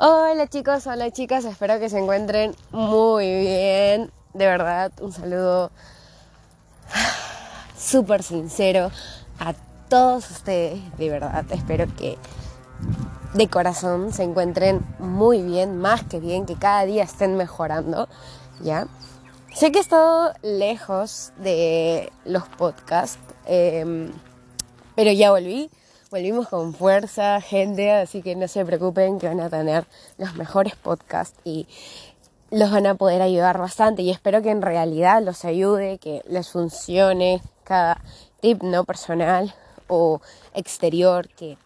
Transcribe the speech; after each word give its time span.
Hola 0.00 0.46
chicos, 0.46 0.86
hola 0.86 1.10
chicas, 1.10 1.44
espero 1.44 1.80
que 1.80 1.90
se 1.90 1.98
encuentren 1.98 2.54
muy 2.70 3.26
bien. 3.26 4.12
De 4.32 4.46
verdad, 4.46 4.92
un 5.00 5.10
saludo 5.10 5.72
súper 7.76 8.22
sincero 8.22 8.92
a 9.40 9.54
todos 9.88 10.30
ustedes. 10.30 10.78
De 10.98 11.10
verdad, 11.10 11.44
espero 11.50 11.86
que 11.96 12.16
de 13.34 13.48
corazón 13.48 14.12
se 14.12 14.22
encuentren 14.22 14.86
muy 15.00 15.42
bien, 15.42 15.78
más 15.78 16.04
que 16.04 16.20
bien, 16.20 16.46
que 16.46 16.54
cada 16.54 16.84
día 16.84 17.02
estén 17.02 17.36
mejorando, 17.36 18.08
¿ya? 18.60 18.86
Sé 19.52 19.72
que 19.72 19.78
he 19.78 19.82
estado 19.82 20.32
lejos 20.42 21.32
de 21.38 22.12
los 22.24 22.44
podcasts, 22.46 23.18
em, 23.46 24.12
pero 24.94 25.10
ya 25.10 25.32
volví 25.32 25.72
volvimos 26.10 26.48
con 26.48 26.74
fuerza, 26.74 27.40
gente, 27.40 27.92
así 27.92 28.22
que 28.22 28.34
no 28.34 28.48
se 28.48 28.64
preocupen 28.64 29.18
que 29.18 29.28
van 29.28 29.40
a 29.40 29.50
tener 29.50 29.86
los 30.16 30.34
mejores 30.34 30.74
podcasts 30.76 31.38
y 31.44 31.66
los 32.50 32.70
van 32.70 32.86
a 32.86 32.94
poder 32.94 33.20
ayudar 33.20 33.58
bastante 33.58 34.02
y 34.02 34.10
espero 34.10 34.40
que 34.40 34.50
en 34.50 34.62
realidad 34.62 35.22
los 35.22 35.44
ayude, 35.44 35.98
que 35.98 36.22
les 36.26 36.48
funcione 36.50 37.42
cada 37.64 38.00
tip 38.40 38.62
no 38.62 38.84
personal 38.84 39.54
o 39.86 40.20
exterior 40.54 41.28
que 41.28 41.58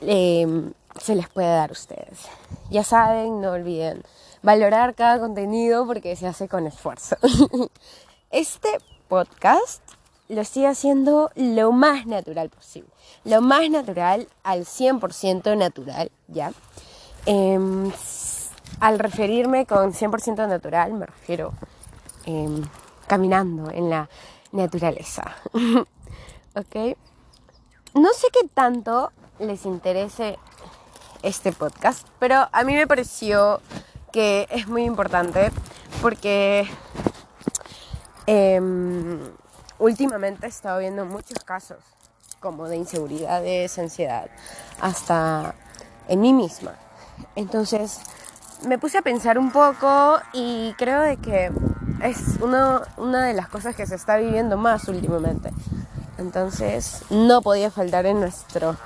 em, 0.00 0.72
se 1.00 1.14
les 1.14 1.28
puede 1.28 1.48
dar 1.48 1.70
a 1.70 1.72
ustedes. 1.72 2.26
Ya 2.70 2.82
saben, 2.82 3.40
no 3.40 3.52
olviden 3.52 4.02
valorar 4.42 4.94
cada 4.94 5.20
contenido 5.20 5.86
porque 5.86 6.16
se 6.16 6.26
hace 6.26 6.48
con 6.48 6.66
esfuerzo. 6.66 7.16
este 8.30 8.78
podcast 9.08 9.85
lo 10.28 10.40
estoy 10.40 10.64
haciendo 10.64 11.30
lo 11.34 11.72
más 11.72 12.06
natural 12.06 12.50
posible. 12.50 12.90
Lo 13.24 13.40
más 13.40 13.68
natural, 13.70 14.28
al 14.42 14.64
100% 14.64 15.56
natural, 15.56 16.10
¿ya? 16.28 16.52
Em, 17.26 17.90
al 18.80 18.98
referirme 18.98 19.66
con 19.66 19.92
100% 19.92 20.46
natural, 20.48 20.92
me 20.92 21.06
refiero 21.06 21.52
em, 22.24 22.62
caminando 23.06 23.70
en 23.70 23.90
la 23.90 24.08
naturaleza. 24.52 25.36
¿Ok? 26.54 26.96
No 27.94 28.12
sé 28.12 28.28
qué 28.32 28.48
tanto 28.52 29.12
les 29.38 29.64
interese 29.64 30.38
este 31.22 31.52
podcast, 31.52 32.06
pero 32.18 32.48
a 32.52 32.64
mí 32.64 32.74
me 32.74 32.86
pareció 32.86 33.60
que 34.12 34.46
es 34.50 34.68
muy 34.68 34.84
importante 34.84 35.50
porque 36.00 36.68
em, 38.26 39.18
últimamente 39.78 40.46
he 40.46 40.48
estado 40.48 40.78
viendo 40.78 41.04
muchos 41.04 41.38
casos 41.44 41.78
como 42.40 42.68
de 42.68 42.76
inseguridades, 42.76 43.78
ansiedad, 43.78 44.28
hasta 44.80 45.54
en 46.08 46.20
mí 46.20 46.32
misma. 46.32 46.74
Entonces 47.34 48.00
me 48.66 48.78
puse 48.78 48.98
a 48.98 49.02
pensar 49.02 49.38
un 49.38 49.50
poco 49.50 50.18
y 50.32 50.74
creo 50.78 51.02
de 51.02 51.16
que 51.16 51.50
es 52.02 52.38
una 52.40 53.24
de 53.24 53.34
las 53.34 53.48
cosas 53.48 53.74
que 53.74 53.86
se 53.86 53.94
está 53.94 54.16
viviendo 54.16 54.56
más 54.56 54.88
últimamente. 54.88 55.50
Entonces 56.18 57.02
no 57.10 57.42
podía 57.42 57.70
faltar 57.70 58.06
en 58.06 58.20
nuestro 58.20 58.76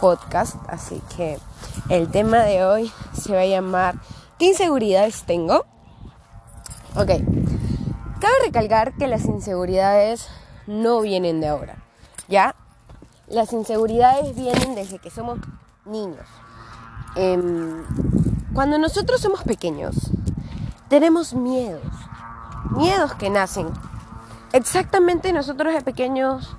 podcast, 0.00 0.56
así 0.68 1.02
que 1.16 1.38
el 1.88 2.10
tema 2.10 2.38
de 2.38 2.64
hoy 2.64 2.92
se 3.12 3.32
va 3.32 3.40
a 3.40 3.46
llamar 3.46 3.96
¿Qué 4.40 4.46
inseguridades 4.46 5.24
tengo? 5.24 5.66
Ok, 6.96 7.10
Cabe 8.20 8.34
recalcar 8.44 8.92
que 8.98 9.06
las 9.06 9.24
inseguridades 9.24 10.28
no 10.66 11.00
vienen 11.00 11.40
de 11.40 11.48
ahora, 11.48 11.76
¿ya? 12.28 12.54
Las 13.28 13.52
inseguridades 13.54 14.36
vienen 14.36 14.74
desde 14.74 14.98
que 14.98 15.08
somos 15.08 15.38
niños. 15.86 16.26
Em, 17.16 17.82
cuando 18.52 18.76
nosotros 18.76 19.22
somos 19.22 19.42
pequeños, 19.42 20.10
tenemos 20.88 21.32
miedos, 21.32 21.82
miedos 22.76 23.14
que 23.14 23.30
nacen. 23.30 23.68
Exactamente 24.52 25.32
nosotros 25.32 25.72
de 25.72 25.80
pequeños 25.80 26.56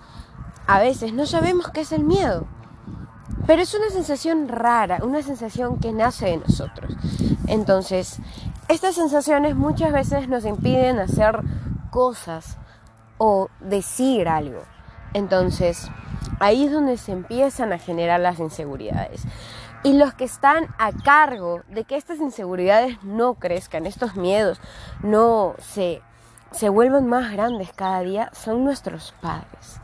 a 0.66 0.80
veces 0.80 1.14
no 1.14 1.28
sabemos 1.28 1.70
qué 1.70 1.82
es 1.82 1.92
el 1.92 2.04
miedo, 2.04 2.48
pero 3.46 3.62
es 3.62 3.74
una 3.76 3.90
sensación 3.90 4.48
rara, 4.48 5.00
una 5.04 5.22
sensación 5.22 5.78
que 5.78 5.92
nace 5.92 6.26
de 6.26 6.38
nosotros. 6.38 6.96
Entonces, 7.48 8.18
estas 8.72 8.96
sensaciones 8.96 9.56
muchas 9.56 9.92
veces 9.92 10.30
nos 10.30 10.46
impiden 10.46 11.00
hacer 11.00 11.42
cosas 11.90 12.58
o 13.18 13.50
decir 13.60 14.30
algo. 14.30 14.64
Entonces, 15.14 15.90
ahí 16.40 16.66
es 16.66 16.72
donde 16.72 16.96
se 16.96 17.12
empiezan 17.12 17.74
a 17.74 17.80
generar 17.80 18.22
las 18.22 18.40
inseguridades. 18.40 19.24
Y 19.84 19.94
los 19.94 20.14
que 20.14 20.24
están 20.24 20.68
a 20.80 20.94
cargo 20.94 21.64
de 21.68 21.84
que 21.84 21.98
estas 21.98 22.20
inseguridades 22.20 23.04
no 23.04 23.34
crezcan, 23.34 23.86
estos 23.86 24.16
miedos 24.16 24.62
no 25.04 25.56
se, 25.60 26.02
se 26.52 26.70
vuelvan 26.70 27.08
más 27.08 27.32
grandes 27.34 27.74
cada 27.74 28.00
día, 28.02 28.32
son 28.34 28.64
nuestros 28.64 29.14
padres. 29.22 29.82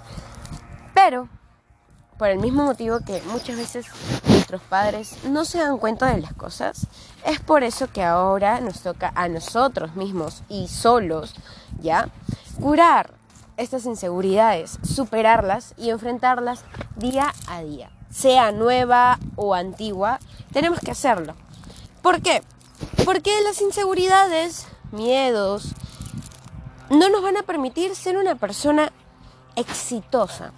Pero 0.93 1.27
por 2.17 2.29
el 2.29 2.39
mismo 2.39 2.63
motivo 2.63 2.99
que 3.05 3.21
muchas 3.31 3.57
veces 3.57 3.87
nuestros 4.47 4.69
padres 4.69 5.17
no 5.25 5.43
se 5.43 5.57
dan 5.57 5.77
cuenta 5.77 6.05
de 6.05 6.21
las 6.21 6.33
cosas, 6.33 6.87
es 7.25 7.41
por 7.41 7.65
eso 7.65 7.91
que 7.91 8.01
ahora 8.01 8.61
nos 8.61 8.79
toca 8.79 9.11
a 9.13 9.27
nosotros 9.27 9.97
mismos 9.97 10.41
y 10.47 10.69
solos, 10.69 11.35
¿ya? 11.81 12.07
Curar 12.61 13.13
estas 13.57 13.85
inseguridades, 13.85 14.79
superarlas 14.83 15.73
y 15.75 15.89
enfrentarlas 15.89 16.63
día 16.95 17.33
a 17.47 17.61
día. 17.61 17.91
Sea 18.09 18.53
nueva 18.53 19.19
o 19.35 19.53
antigua, 19.53 20.19
tenemos 20.53 20.79
que 20.79 20.91
hacerlo. 20.91 21.35
¿Por 22.01 22.21
qué? 22.21 22.41
Porque 23.03 23.31
las 23.43 23.61
inseguridades, 23.61 24.65
miedos, 24.93 25.73
no 26.89 27.09
nos 27.09 27.21
van 27.21 27.35
a 27.35 27.43
permitir 27.43 27.97
ser 27.97 28.15
una 28.15 28.35
persona 28.35 28.93
exitosa. 29.57 30.53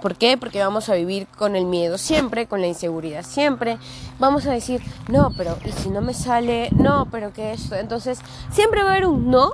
¿Por 0.00 0.16
qué? 0.16 0.38
Porque 0.38 0.60
vamos 0.60 0.88
a 0.88 0.94
vivir 0.94 1.26
con 1.26 1.56
el 1.56 1.66
miedo 1.66 1.98
siempre, 1.98 2.46
con 2.46 2.60
la 2.60 2.66
inseguridad 2.66 3.22
siempre. 3.22 3.78
Vamos 4.18 4.46
a 4.46 4.52
decir, 4.52 4.80
no, 5.08 5.30
pero 5.36 5.58
¿y 5.64 5.72
si 5.72 5.90
no 5.90 6.00
me 6.00 6.14
sale? 6.14 6.70
No, 6.72 7.08
pero 7.10 7.32
¿qué 7.32 7.52
es 7.52 7.62
esto? 7.62 7.76
Entonces, 7.76 8.20
siempre 8.50 8.82
va 8.82 8.90
a 8.90 8.92
haber 8.92 9.06
un 9.06 9.30
no 9.30 9.52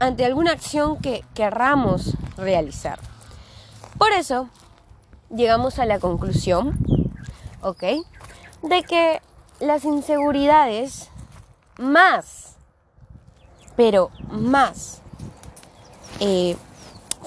ante 0.00 0.24
alguna 0.24 0.52
acción 0.52 0.98
que 0.98 1.24
querramos 1.34 2.16
realizar. 2.36 2.98
Por 3.98 4.12
eso, 4.12 4.48
llegamos 5.34 5.78
a 5.78 5.86
la 5.86 6.00
conclusión, 6.00 6.78
¿ok? 7.62 7.84
De 8.62 8.82
que 8.82 9.20
las 9.60 9.84
inseguridades 9.84 11.10
más, 11.78 12.56
pero 13.76 14.10
más, 14.30 15.00
eh, 16.20 16.56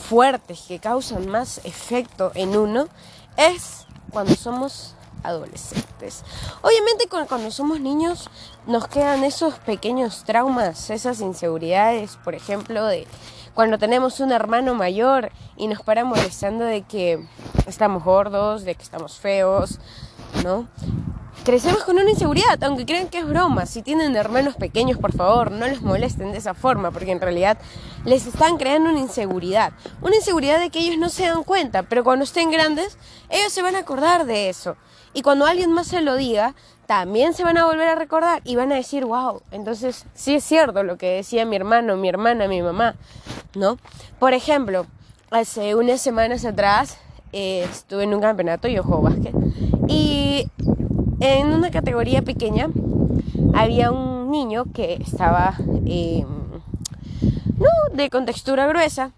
fuertes 0.08 0.66
que 0.68 0.80
causan 0.80 1.30
más 1.30 1.60
efecto 1.66 2.32
en 2.34 2.56
uno 2.56 2.88
es 3.36 3.86
cuando 4.10 4.36
somos 4.36 4.96
adolescentes. 5.24 6.24
Obviamente 6.62 7.08
cuando 7.10 7.52
somos 7.52 7.82
niños 7.82 8.30
nos 8.66 8.88
quedan 8.88 9.26
esos 9.26 9.56
pequeños 9.60 10.24
traumas, 10.24 10.90
esas 10.90 11.20
inseguridades, 11.20 12.18
por 12.24 12.36
ejemplo, 12.36 12.86
de 12.86 13.06
cuando 13.54 13.78
tenemos 13.78 14.20
un 14.22 14.32
hermano 14.32 14.76
mayor 14.76 15.32
y 15.58 15.68
nos 15.68 15.82
para 15.82 16.06
molestando 16.06 16.64
de 16.64 16.84
que 16.84 17.26
estamos 17.66 18.04
gordos, 18.04 18.64
de 18.64 18.76
que 18.76 18.84
estamos 18.84 19.18
feos, 19.18 19.80
¿no? 20.44 20.68
Crecemos 21.48 21.86
con 21.86 21.98
una 21.98 22.10
inseguridad, 22.10 22.62
aunque 22.66 22.86
crean 22.86 23.08
que 23.08 23.20
es 23.20 23.26
broma. 23.26 23.66
Si 23.66 23.82
tienen 23.82 24.18
hermanos 24.18 24.58
pequeños, 24.58 24.98
por 24.98 25.14
favor, 25.14 25.50
no 25.50 25.66
les 25.66 25.82
molesten 25.82 26.34
de 26.34 26.40
esa 26.40 26.54
forma, 26.54 26.92
porque 26.92 27.14
en 27.14 27.22
realidad 27.22 27.58
les 28.04 28.28
están 28.28 28.58
creando 28.58 28.90
una 28.90 29.00
inseguridad. 29.00 29.72
Una 30.02 30.18
inseguridad 30.18 30.60
de 30.60 30.70
que 30.72 30.80
ellos 30.80 30.98
no 30.98 31.08
se 31.08 31.26
dan 31.26 31.46
cuenta, 31.46 31.84
pero 31.84 32.04
cuando 32.04 32.26
estén 32.26 32.52
grandes, 32.52 32.98
ellos 33.30 33.54
se 33.54 33.62
van 33.62 33.78
a 33.78 33.80
acordar 33.80 34.26
de 34.26 34.50
eso. 34.50 34.76
Y 35.14 35.22
cuando 35.22 35.46
alguien 35.46 35.72
más 35.72 35.88
se 35.88 36.02
lo 36.02 36.18
diga, 36.18 36.54
también 36.86 37.34
se 37.34 37.46
van 37.46 37.58
a 37.58 37.66
volver 37.66 37.88
a 37.88 37.96
recordar 37.96 38.42
y 38.44 38.58
van 38.58 38.74
a 38.74 38.76
decir, 38.76 39.06
wow, 39.06 39.42
entonces 39.52 40.06
sí 40.16 40.36
es 40.36 40.44
cierto 40.44 40.84
lo 40.84 40.98
que 40.98 41.12
decía 41.12 41.46
mi 41.46 41.56
hermano, 41.56 41.96
mi 41.96 42.10
hermana, 42.10 42.50
mi 42.50 42.62
mamá, 42.62 42.96
¿no? 43.56 43.78
Por 44.20 44.34
ejemplo, 44.34 44.86
hace 45.32 45.76
unas 45.76 46.02
semanas 46.02 46.44
atrás 46.44 46.98
eh, 47.32 47.66
estuve 47.72 48.04
en 48.04 48.14
un 48.14 48.20
campeonato, 48.20 48.68
yo 48.68 48.84
juego 48.84 49.04
básquet, 49.04 49.34
y 49.88 50.50
en 51.20 51.48
una 51.48 51.72
categoría 51.72 52.22
pequeña 52.22 52.70
había 53.54 53.92
un 53.92 54.30
niño 54.30 54.66
que 54.74 54.96
estaba 54.96 55.56
em, 55.86 56.28
no, 57.58 57.96
de 57.96 58.10
contextura 58.10 58.68
gruesa 58.68 59.12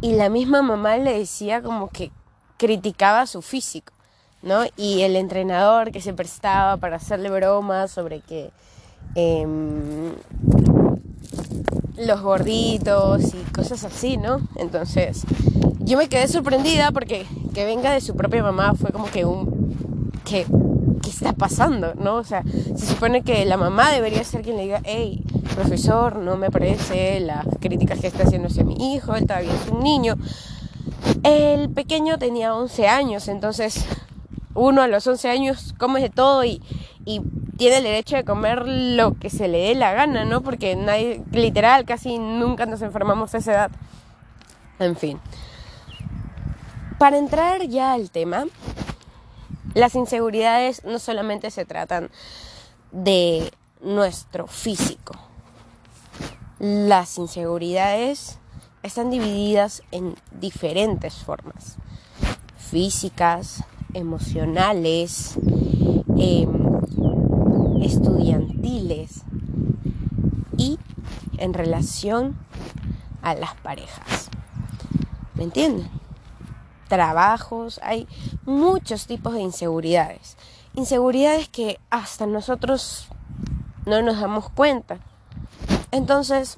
y 0.00 0.12
la 0.12 0.28
misma 0.28 0.62
mamá 0.62 0.96
le 0.96 1.18
decía 1.18 1.62
como 1.62 1.88
que 1.88 2.10
criticaba 2.56 3.26
su 3.26 3.42
físico, 3.42 3.92
¿no? 4.42 4.64
Y 4.76 5.02
el 5.02 5.16
entrenador 5.16 5.92
que 5.92 6.00
se 6.00 6.12
prestaba 6.12 6.76
para 6.76 6.96
hacerle 6.96 7.30
bromas 7.30 7.90
sobre 7.90 8.20
que 8.20 8.50
em, 9.14 10.12
los 11.96 12.20
gorditos 12.20 13.34
y 13.34 13.52
cosas 13.52 13.84
así, 13.84 14.16
¿no? 14.16 14.40
Entonces 14.56 15.24
yo 15.78 15.98
me 15.98 16.08
quedé 16.08 16.28
sorprendida 16.28 16.90
porque 16.92 17.26
que 17.54 17.64
venga 17.64 17.92
de 17.92 18.00
su 18.00 18.16
propia 18.16 18.42
mamá 18.42 18.74
fue 18.74 18.90
como 18.90 19.06
que 19.06 19.24
un 19.24 19.60
que 20.24 20.46
¿qué 21.10 21.16
está 21.16 21.32
pasando? 21.32 21.94
¿No? 21.94 22.16
O 22.16 22.24
sea, 22.24 22.42
se 22.44 22.86
supone 22.86 23.22
que 23.22 23.44
la 23.44 23.56
mamá 23.56 23.90
debería 23.90 24.22
ser 24.22 24.42
quien 24.42 24.56
le 24.56 24.62
diga, 24.62 24.80
hey, 24.84 25.24
profesor, 25.54 26.16
no 26.16 26.36
me 26.36 26.50
parece 26.50 27.20
las 27.20 27.46
críticas 27.60 27.98
que 27.98 28.06
está 28.06 28.22
haciendo 28.22 28.48
hacia 28.48 28.64
mi 28.64 28.94
hijo, 28.94 29.14
él 29.16 29.26
todavía 29.26 29.52
es 29.52 29.70
un 29.70 29.82
niño. 29.82 30.16
El 31.24 31.70
pequeño 31.70 32.18
tenía 32.18 32.54
11 32.54 32.88
años, 32.88 33.28
entonces 33.28 33.84
uno 34.54 34.82
a 34.82 34.88
los 34.88 35.06
11 35.06 35.28
años 35.28 35.74
come 35.78 36.00
de 36.00 36.10
todo 36.10 36.44
y, 36.44 36.62
y 37.04 37.20
tiene 37.56 37.78
el 37.78 37.84
derecho 37.84 38.16
de 38.16 38.24
comer 38.24 38.66
lo 38.66 39.18
que 39.18 39.30
se 39.30 39.48
le 39.48 39.58
dé 39.58 39.74
la 39.74 39.92
gana, 39.92 40.24
¿no? 40.24 40.42
Porque 40.42 40.76
nadie, 40.76 41.22
literal, 41.32 41.84
casi 41.84 42.18
nunca 42.18 42.66
nos 42.66 42.82
enfermamos 42.82 43.34
a 43.34 43.38
esa 43.38 43.52
edad. 43.52 43.70
En 44.78 44.96
fin. 44.96 45.18
Para 46.98 47.18
entrar 47.18 47.62
ya 47.66 47.94
al 47.94 48.10
tema, 48.10 48.44
las 49.80 49.94
inseguridades 49.94 50.84
no 50.84 50.98
solamente 50.98 51.50
se 51.50 51.64
tratan 51.64 52.10
de 52.92 53.50
nuestro 53.80 54.46
físico. 54.46 55.14
Las 56.58 57.16
inseguridades 57.16 58.38
están 58.82 59.08
divididas 59.10 59.82
en 59.90 60.16
diferentes 60.38 61.14
formas. 61.14 61.76
Físicas, 62.58 63.64
emocionales, 63.94 65.38
em, 66.18 66.50
estudiantiles 67.82 69.22
y 70.58 70.78
en 71.38 71.54
relación 71.54 72.36
a 73.22 73.34
las 73.34 73.54
parejas. 73.54 74.28
¿Me 75.36 75.44
entienden? 75.44 75.88
Trabajos, 76.90 77.78
hay 77.84 78.08
muchos 78.44 79.06
tipos 79.06 79.32
de 79.34 79.42
inseguridades. 79.42 80.36
Inseguridades 80.74 81.48
que 81.48 81.78
hasta 81.88 82.26
nosotros 82.26 83.06
no 83.86 84.02
nos 84.02 84.18
damos 84.18 84.50
cuenta. 84.50 84.98
Entonces, 85.92 86.56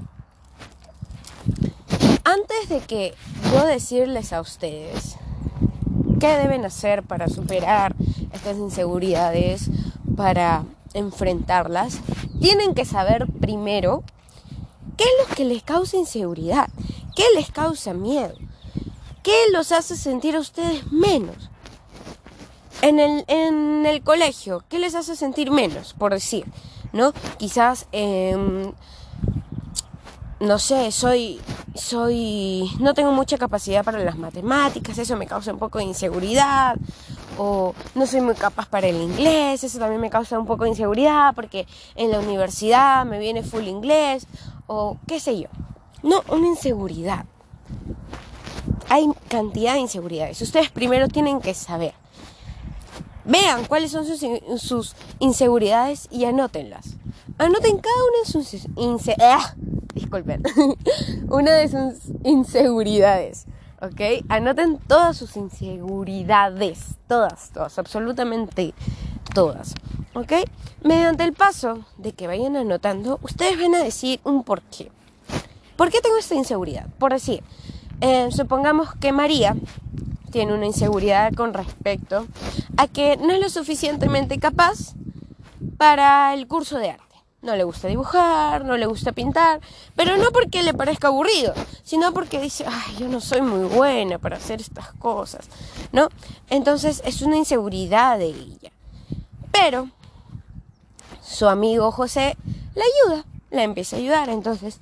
antes 2.25 2.71
de 2.71 2.81
que 2.81 3.15
yo 3.53 3.67
decirles 3.67 4.33
a 4.33 4.41
ustedes 4.41 5.17
qué 6.19 6.29
deben 6.39 6.65
hacer 6.65 7.03
para 7.03 7.29
superar 7.29 7.95
estas 8.33 8.57
inseguridades, 8.57 9.69
para 10.17 10.65
enfrentarlas, 10.95 12.01
tienen 12.41 12.73
que 12.73 12.87
saber 12.87 13.27
primero 13.39 14.03
qué 14.97 15.05
es 15.05 15.29
lo 15.29 15.35
que 15.35 15.45
les 15.45 15.63
causa 15.63 15.99
inseguridad, 15.99 16.71
qué 17.15 17.25
les 17.37 17.51
causa 17.51 17.93
miedo, 17.93 18.35
qué 19.23 19.35
los 19.53 19.73
hace 19.73 19.97
sentir 19.97 20.37
a 20.37 20.41
ustedes 20.41 20.91
menos. 20.93 21.51
En 22.81 22.99
el, 22.99 23.25
en 23.29 23.87
el 23.87 24.03
colegio, 24.03 24.65
¿qué 24.69 24.79
les 24.79 24.95
hace 24.95 25.15
sentir 25.15 25.51
menos? 25.51 25.95
Por 25.95 26.13
decir, 26.13 26.45
¿no? 26.93 27.13
Quizás, 27.39 27.87
em, 27.93 28.73
no 30.41 30.59
sé, 30.59 30.91
soy, 30.91 31.41
soy, 31.77 32.69
no 32.81 32.95
tengo 32.95 33.13
mucha 33.13 33.39
capacidad 33.39 33.85
para 33.85 34.01
las 34.01 34.19
matemáticas, 34.19 34.99
eso 34.99 35.17
me 35.17 35.29
causa 35.29 35.53
un 35.53 35.61
poco 35.61 35.79
de 35.79 35.85
inseguridad 35.85 36.77
o 37.39 37.75
no 37.95 38.07
soy 38.07 38.21
muy 38.21 38.35
capaz 38.35 38.69
para 38.69 38.89
el 38.89 39.01
inglés, 39.01 39.63
eso 39.63 39.79
también 39.79 40.01
me 40.01 40.11
causa 40.11 40.39
un 40.39 40.47
poco 40.47 40.65
de 40.65 40.71
inseguridad 40.71 41.35
porque 41.35 41.69
en 41.95 42.11
la 42.11 42.19
universidad 42.19 43.07
me 43.07 43.21
viene 43.21 43.45
full 43.45 43.69
inglés 43.69 44.27
o 44.67 44.99
qué 45.07 45.21
sé 45.21 45.39
yo. 45.39 45.49
No, 46.03 46.25
una 46.29 46.49
inseguridad. 46.49 47.27
Hay 48.89 49.07
cantidad 49.29 49.75
de 49.75 49.81
inseguridades. 49.81 50.41
Ustedes 50.43 50.71
primero 50.71 51.09
tienen 51.09 51.41
que 51.41 51.55
saber. 51.55 51.95
Vean 53.25 53.65
cuáles 53.67 53.93
son 53.93 54.05
sus, 54.59 54.97
inseguridades 55.21 56.09
y 56.11 56.25
anótenlas. 56.25 56.97
Anoten 57.39 57.79
cada 57.79 58.05
una 58.09 58.19
de 58.25 58.33
sus 58.33 58.67
inseguridades. 58.77 59.19
¡Ah! 59.21 59.55
Disculpen. 59.95 60.43
una 61.29 61.53
de 61.53 61.69
sus 61.69 62.13
inseguridades. 62.25 63.47
¿ok? 63.83 64.25
Anoten 64.29 64.79
todas 64.79 65.17
sus 65.17 65.37
inseguridades, 65.37 66.95
todas, 67.09 67.51
todas, 67.51 67.79
absolutamente 67.79 68.75
todas, 69.35 69.75
¿ok? 70.15 70.33
Mediante 70.83 71.25
el 71.25 71.33
paso 71.33 71.85
de 71.99 72.13
que 72.13 72.29
vayan 72.29 72.57
anotando, 72.57 73.19
ustedes 73.23 73.61
van 73.61 73.75
a 73.75 73.83
decir 73.83 74.21
un 74.25 74.45
por 74.45 74.63
qué. 74.63 74.91
¿Por 75.77 75.91
qué 75.91 76.01
tengo 76.01 76.17
esta 76.17 76.35
inseguridad? 76.35 76.87
Por 76.99 77.13
decir, 77.13 77.43
eh, 78.03 78.29
supongamos 78.31 78.95
que 78.97 79.13
María 79.13 79.57
tiene 80.31 80.53
una 80.53 80.67
inseguridad 80.67 81.33
con 81.33 81.55
respecto 81.55 82.27
a 82.77 82.87
que 82.87 83.17
no 83.17 83.33
es 83.33 83.41
lo 83.41 83.49
suficientemente 83.49 84.39
capaz 84.39 84.95
para 85.79 86.35
el 86.35 86.47
curso 86.47 86.79
de 86.79 86.91
arte 86.91 87.13
no 87.43 87.57
le 87.57 87.65
gusta 87.65 87.89
dibujar, 87.89 88.65
no 88.65 88.77
le 88.77 88.87
gusta 88.87 89.13
pintar, 89.13 89.61
pero 89.97 90.17
no 90.17 90.31
porque 90.31 90.63
le 90.63 90.75
parezca 90.75 91.09
aburrido, 91.09 91.53
sino 91.83 92.13
porque 92.13 92.41
dice, 92.41 92.65
ay, 92.67 92.97
yo 93.01 93.09
no 93.09 93.21
soy 93.21 93.43
muy 93.43 93.67
buena 93.67 94.19
para 94.19 94.37
hacer 94.37 94.61
estas 94.61 94.93
cosas, 94.93 95.49
¿no? 95.91 96.09
Entonces 96.51 97.03
es 97.05 97.21
una 97.21 97.37
inseguridad 97.37 98.19
de 98.19 98.27
ella. 98.27 98.71
Pero 99.51 99.89
su 101.21 101.49
amigo 101.49 101.91
José 101.91 102.37
la 102.77 102.85
ayuda, 102.85 103.25
la 103.51 103.65
empieza 103.65 103.97
a 103.97 103.99
ayudar, 103.99 104.29
entonces 104.29 104.79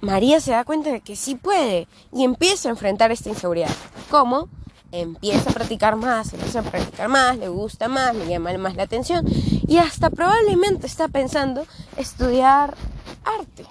María 0.00 0.40
se 0.40 0.52
da 0.52 0.64
cuenta 0.64 0.90
de 0.90 1.00
que 1.00 1.16
sí 1.16 1.34
puede 1.34 1.88
y 2.12 2.24
empieza 2.24 2.68
a 2.68 2.72
enfrentar 2.72 3.10
esta 3.12 3.28
inseguridad. 3.28 3.70
¿Cómo? 4.10 4.48
empieza 4.92 5.50
a 5.50 5.52
practicar 5.52 5.96
más, 5.96 6.32
empieza 6.32 6.60
a 6.60 6.62
practicar 6.62 7.08
más, 7.08 7.36
le 7.38 7.48
gusta 7.48 7.88
más, 7.88 8.14
le 8.14 8.26
llama 8.26 8.56
más 8.58 8.76
la 8.76 8.84
atención 8.84 9.26
y 9.66 9.78
hasta 9.78 10.10
probablemente 10.10 10.86
está 10.86 11.08
pensando 11.08 11.66
estudiar 11.96 12.76
arte, 13.24 13.64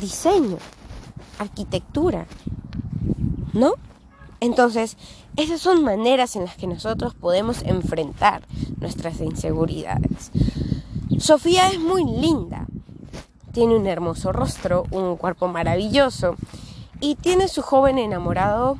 diseño, 0.00 0.58
arquitectura, 1.38 2.26
¿no? 3.52 3.74
Entonces, 4.40 4.96
esas 5.36 5.60
son 5.60 5.84
maneras 5.84 6.34
en 6.34 6.44
las 6.44 6.56
que 6.56 6.66
nosotros 6.66 7.14
podemos 7.14 7.62
enfrentar 7.62 8.42
nuestras 8.78 9.20
inseguridades. 9.20 10.32
Sofía 11.18 11.68
es 11.68 11.78
muy 11.78 12.04
linda, 12.04 12.66
tiene 13.52 13.76
un 13.76 13.86
hermoso 13.86 14.32
rostro, 14.32 14.86
un 14.90 15.16
cuerpo 15.16 15.48
maravilloso 15.48 16.36
y 17.00 17.16
tiene 17.16 17.48
su 17.48 17.62
joven 17.62 17.98
enamorado 17.98 18.76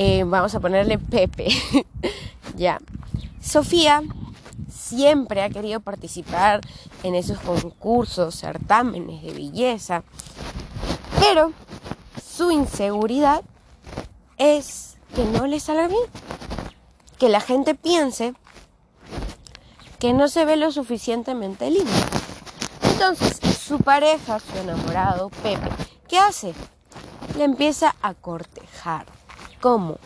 eh, 0.00 0.22
vamos 0.22 0.54
a 0.54 0.60
ponerle 0.60 0.96
Pepe. 0.96 1.48
ya. 2.56 2.78
Sofía 3.42 4.04
siempre 4.72 5.42
ha 5.42 5.50
querido 5.50 5.80
participar 5.80 6.60
en 7.02 7.16
esos 7.16 7.40
concursos, 7.40 8.36
certámenes 8.36 9.22
de 9.24 9.32
belleza, 9.32 10.04
pero 11.18 11.52
su 12.24 12.52
inseguridad 12.52 13.42
es 14.36 14.98
que 15.16 15.24
no 15.24 15.48
le 15.48 15.58
salga 15.58 15.88
bien, 15.88 16.00
que 17.18 17.28
la 17.28 17.40
gente 17.40 17.74
piense 17.74 18.34
que 19.98 20.12
no 20.12 20.28
se 20.28 20.44
ve 20.44 20.56
lo 20.56 20.70
suficientemente 20.70 21.72
lindo. 21.72 21.90
Entonces, 23.00 23.38
su 23.56 23.78
pareja, 23.78 24.40
su 24.40 24.58
enamorado, 24.58 25.30
Pepe, 25.30 25.68
¿qué 26.08 26.18
hace? 26.18 26.52
Le 27.36 27.44
empieza 27.44 27.94
a 28.02 28.12
cortejar 28.12 29.06
cómo 29.60 29.98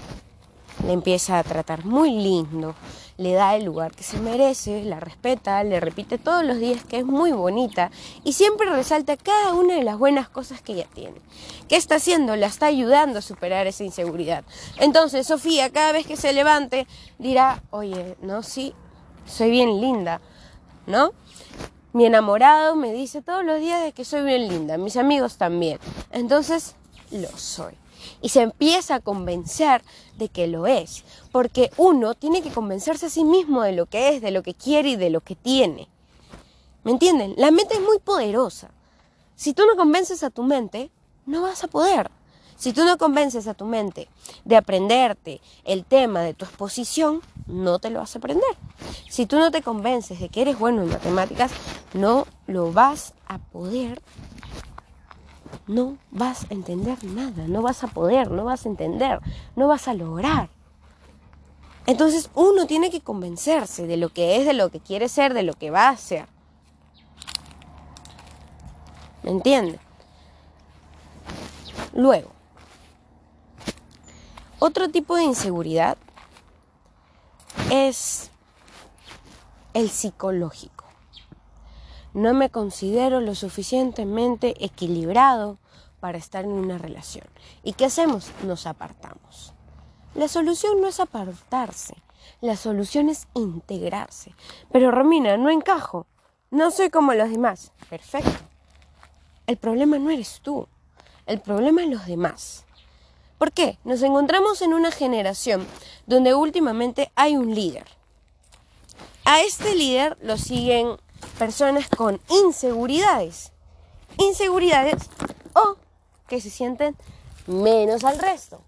le 0.87 0.93
empieza 0.93 1.39
a 1.39 1.43
tratar 1.43 1.87
muy 1.87 2.11
lindo, 2.11 2.75
le 3.17 3.33
da 3.33 3.57
el 3.57 3.65
lugar 3.65 3.93
que 3.93 4.03
se 4.03 4.19
merece, 4.19 4.85
la 4.85 5.01
respeta, 5.01 5.65
le 5.65 5.81
repite 5.81 6.19
todos 6.19 6.45
los 6.45 6.59
días 6.59 6.85
que 6.85 6.99
es 6.99 7.07
muy 7.07 7.33
bonita 7.33 7.91
y 8.25 8.35
siempre 8.35 8.69
resalta 8.69 9.17
cada 9.17 9.55
una 9.55 9.77
de 9.77 9.85
las 9.85 9.97
buenas 9.97 10.29
cosas 10.29 10.61
que 10.61 10.75
ella 10.75 10.87
tiene. 10.93 11.19
¿Qué 11.71 11.77
está 11.77 11.95
haciendo? 11.95 12.37
La 12.37 12.49
está 12.49 12.67
ayudando 12.67 13.21
a 13.21 13.23
superar 13.23 13.67
esa 13.67 13.85
inseguridad. 13.85 14.45
Entonces 14.79 15.27
Sofía 15.27 15.71
cada 15.71 15.93
vez 15.93 16.07
que 16.07 16.17
se 16.17 16.35
levante 16.35 16.87
dirá, 17.19 17.63
oye, 17.71 18.19
no, 18.21 18.43
sí, 18.43 18.75
soy 19.25 19.51
bien 19.51 19.81
linda, 19.81 20.21
¿no? 20.87 21.13
Mi 21.93 22.07
enamorado 22.07 22.75
me 22.75 22.93
dice 22.93 23.21
todos 23.21 23.45
los 23.45 23.61
días 23.61 23.83
de 23.83 23.93
que 23.93 24.05
soy 24.05 24.23
bien 24.23 24.49
linda, 24.49 24.79
mis 24.79 24.97
amigos 24.97 25.37
también. 25.37 25.79
Entonces, 26.11 26.75
lo 27.11 27.29
soy 27.37 27.75
y 28.23 28.31
se 28.31 28.43
empieza 28.43 28.97
a 28.97 29.01
convencer 29.01 29.83
de 30.17 30.29
que 30.29 30.47
lo 30.47 30.67
es, 30.67 31.05
porque 31.33 31.71
uno 31.77 32.15
tiene 32.15 32.43
que 32.43 32.51
convencerse 32.51 33.07
a 33.07 33.11
sí 33.11 33.25
mismo 33.25 33.63
de 33.63 33.73
lo 33.73 33.87
que 33.87 34.11
es, 34.11 34.23
de 34.23 34.31
lo 34.31 34.43
que 34.43 34.55
quiere 34.55 34.91
y 34.91 34.97
de 34.97 35.11
lo 35.11 35.21
que 35.21 35.35
tiene. 35.35 35.89
¿Me 36.85 36.93
entienden? 36.93 37.35
La 37.37 37.51
mente 37.51 37.75
es 37.75 37.81
muy 37.81 37.99
poderosa. 37.99 38.71
Si 39.37 39.53
tú 39.53 39.65
no 39.67 39.77
convences 39.77 40.23
a 40.23 40.31
tu 40.31 40.43
mente, 40.43 40.91
no 41.27 41.43
vas 41.43 41.63
a 41.63 41.69
poder. 41.69 42.11
Si 42.63 42.73
tú 42.73 42.85
no 42.85 42.97
convences 42.97 43.49
a 43.49 43.55
tu 43.55 43.65
mente 43.65 44.07
de 44.45 44.55
aprenderte 44.55 45.41
el 45.65 45.85
tema 45.85 46.21
de 46.21 46.33
tu 46.33 46.45
exposición, 46.45 47.21
no 47.49 47.81
te 47.81 47.91
lo 47.91 47.99
vas 47.99 48.15
a 48.15 48.21
aprender. 48.21 48.57
Si 49.11 49.27
tú 49.27 49.41
no 49.41 49.51
te 49.51 49.63
convences 49.63 50.21
de 50.21 50.29
que 50.29 50.43
eres 50.43 50.61
bueno 50.61 50.83
en 50.83 50.89
matemáticas, 50.89 51.51
no 51.93 52.25
lo 52.47 52.73
vas 52.73 53.15
a 53.27 53.39
poder 53.39 54.01
no 55.67 55.97
vas 56.13 56.45
a 56.45 56.55
entender 56.55 57.03
nada, 57.03 57.49
no 57.49 57.63
vas 57.63 57.83
a 57.83 57.89
poder, 57.89 58.31
no 58.31 58.45
vas 58.45 58.65
a 58.65 58.69
entender, 58.69 59.19
no 59.57 59.67
vas 59.67 59.89
a 59.89 59.95
lograr. 59.95 60.49
Entonces 61.87 62.31
uno 62.37 62.69
tiene 62.69 62.91
que 62.91 63.01
convencerse 63.01 63.89
de 63.89 63.97
lo 63.97 64.11
que 64.11 64.37
es, 64.37 64.47
de 64.47 64.55
lo 64.55 64.71
que 64.71 64.79
quiere 64.79 65.09
ser, 65.09 65.35
de 65.35 65.43
lo 65.43 65.55
que 65.55 65.73
va 65.73 65.89
a 65.89 65.97
ser. 65.97 66.29
¿Me 69.25 69.33
entiende? 69.33 69.81
Luego, 71.93 72.31
otro 74.65 74.89
tipo 74.89 75.17
de 75.17 75.25
inseguridad 75.25 75.99
es 77.69 78.31
el 79.75 79.91
psicológico. 79.91 80.85
No 82.15 82.33
me 82.33 82.49
considero 82.49 83.21
lo 83.21 83.35
suficientemente 83.35 84.65
equilibrado 84.65 85.59
para 85.99 86.17
estar 86.17 86.45
en 86.45 86.53
una 86.53 86.79
relación. 86.79 87.27
¿Y 87.65 87.73
qué 87.73 87.87
hacemos? 87.87 88.31
Nos 88.45 88.69
apartamos. 88.69 89.53
La 90.15 90.29
solución 90.29 90.81
no 90.81 90.87
es 90.87 91.01
apartarse, 91.01 91.97
la 92.41 92.55
solución 92.55 93.09
es 93.09 93.27
integrarse. 93.35 94.33
Pero 94.71 94.93
Romina, 94.93 95.37
no 95.39 95.51
encajo, 95.51 96.07
no 96.53 96.71
soy 96.71 96.89
como 96.89 97.15
los 97.15 97.31
demás. 97.31 97.73
Perfecto. 97.91 98.45
El 99.49 99.57
problema 99.57 99.99
no 99.99 100.11
eres 100.11 100.41
tú, 100.41 100.69
el 101.27 101.41
problema 101.41 101.83
es 101.83 101.89
los 101.89 102.07
demás. 102.07 102.65
¿Por 103.43 103.51
qué? 103.51 103.77
Nos 103.83 104.01
encontramos 104.03 104.63
en 104.63 104.73
una 104.73 104.93
generación 104.93 105.67
donde 106.07 106.33
últimamente 106.33 107.11
hay 107.17 107.37
un 107.37 107.57
líder. 107.57 107.89
A 109.25 109.41
este 109.41 109.75
líder 109.75 110.17
lo 110.23 110.39
siguen 110.39 110.97
personas 111.41 111.89
con 111.89 112.21
inseguridades. 112.29 113.51
Inseguridades 114.19 115.11
o 115.55 115.75
que 116.29 116.41
se 116.41 116.51
sienten 116.51 116.97
menos 117.49 118.05
al 118.05 118.21
resto. 118.21 118.63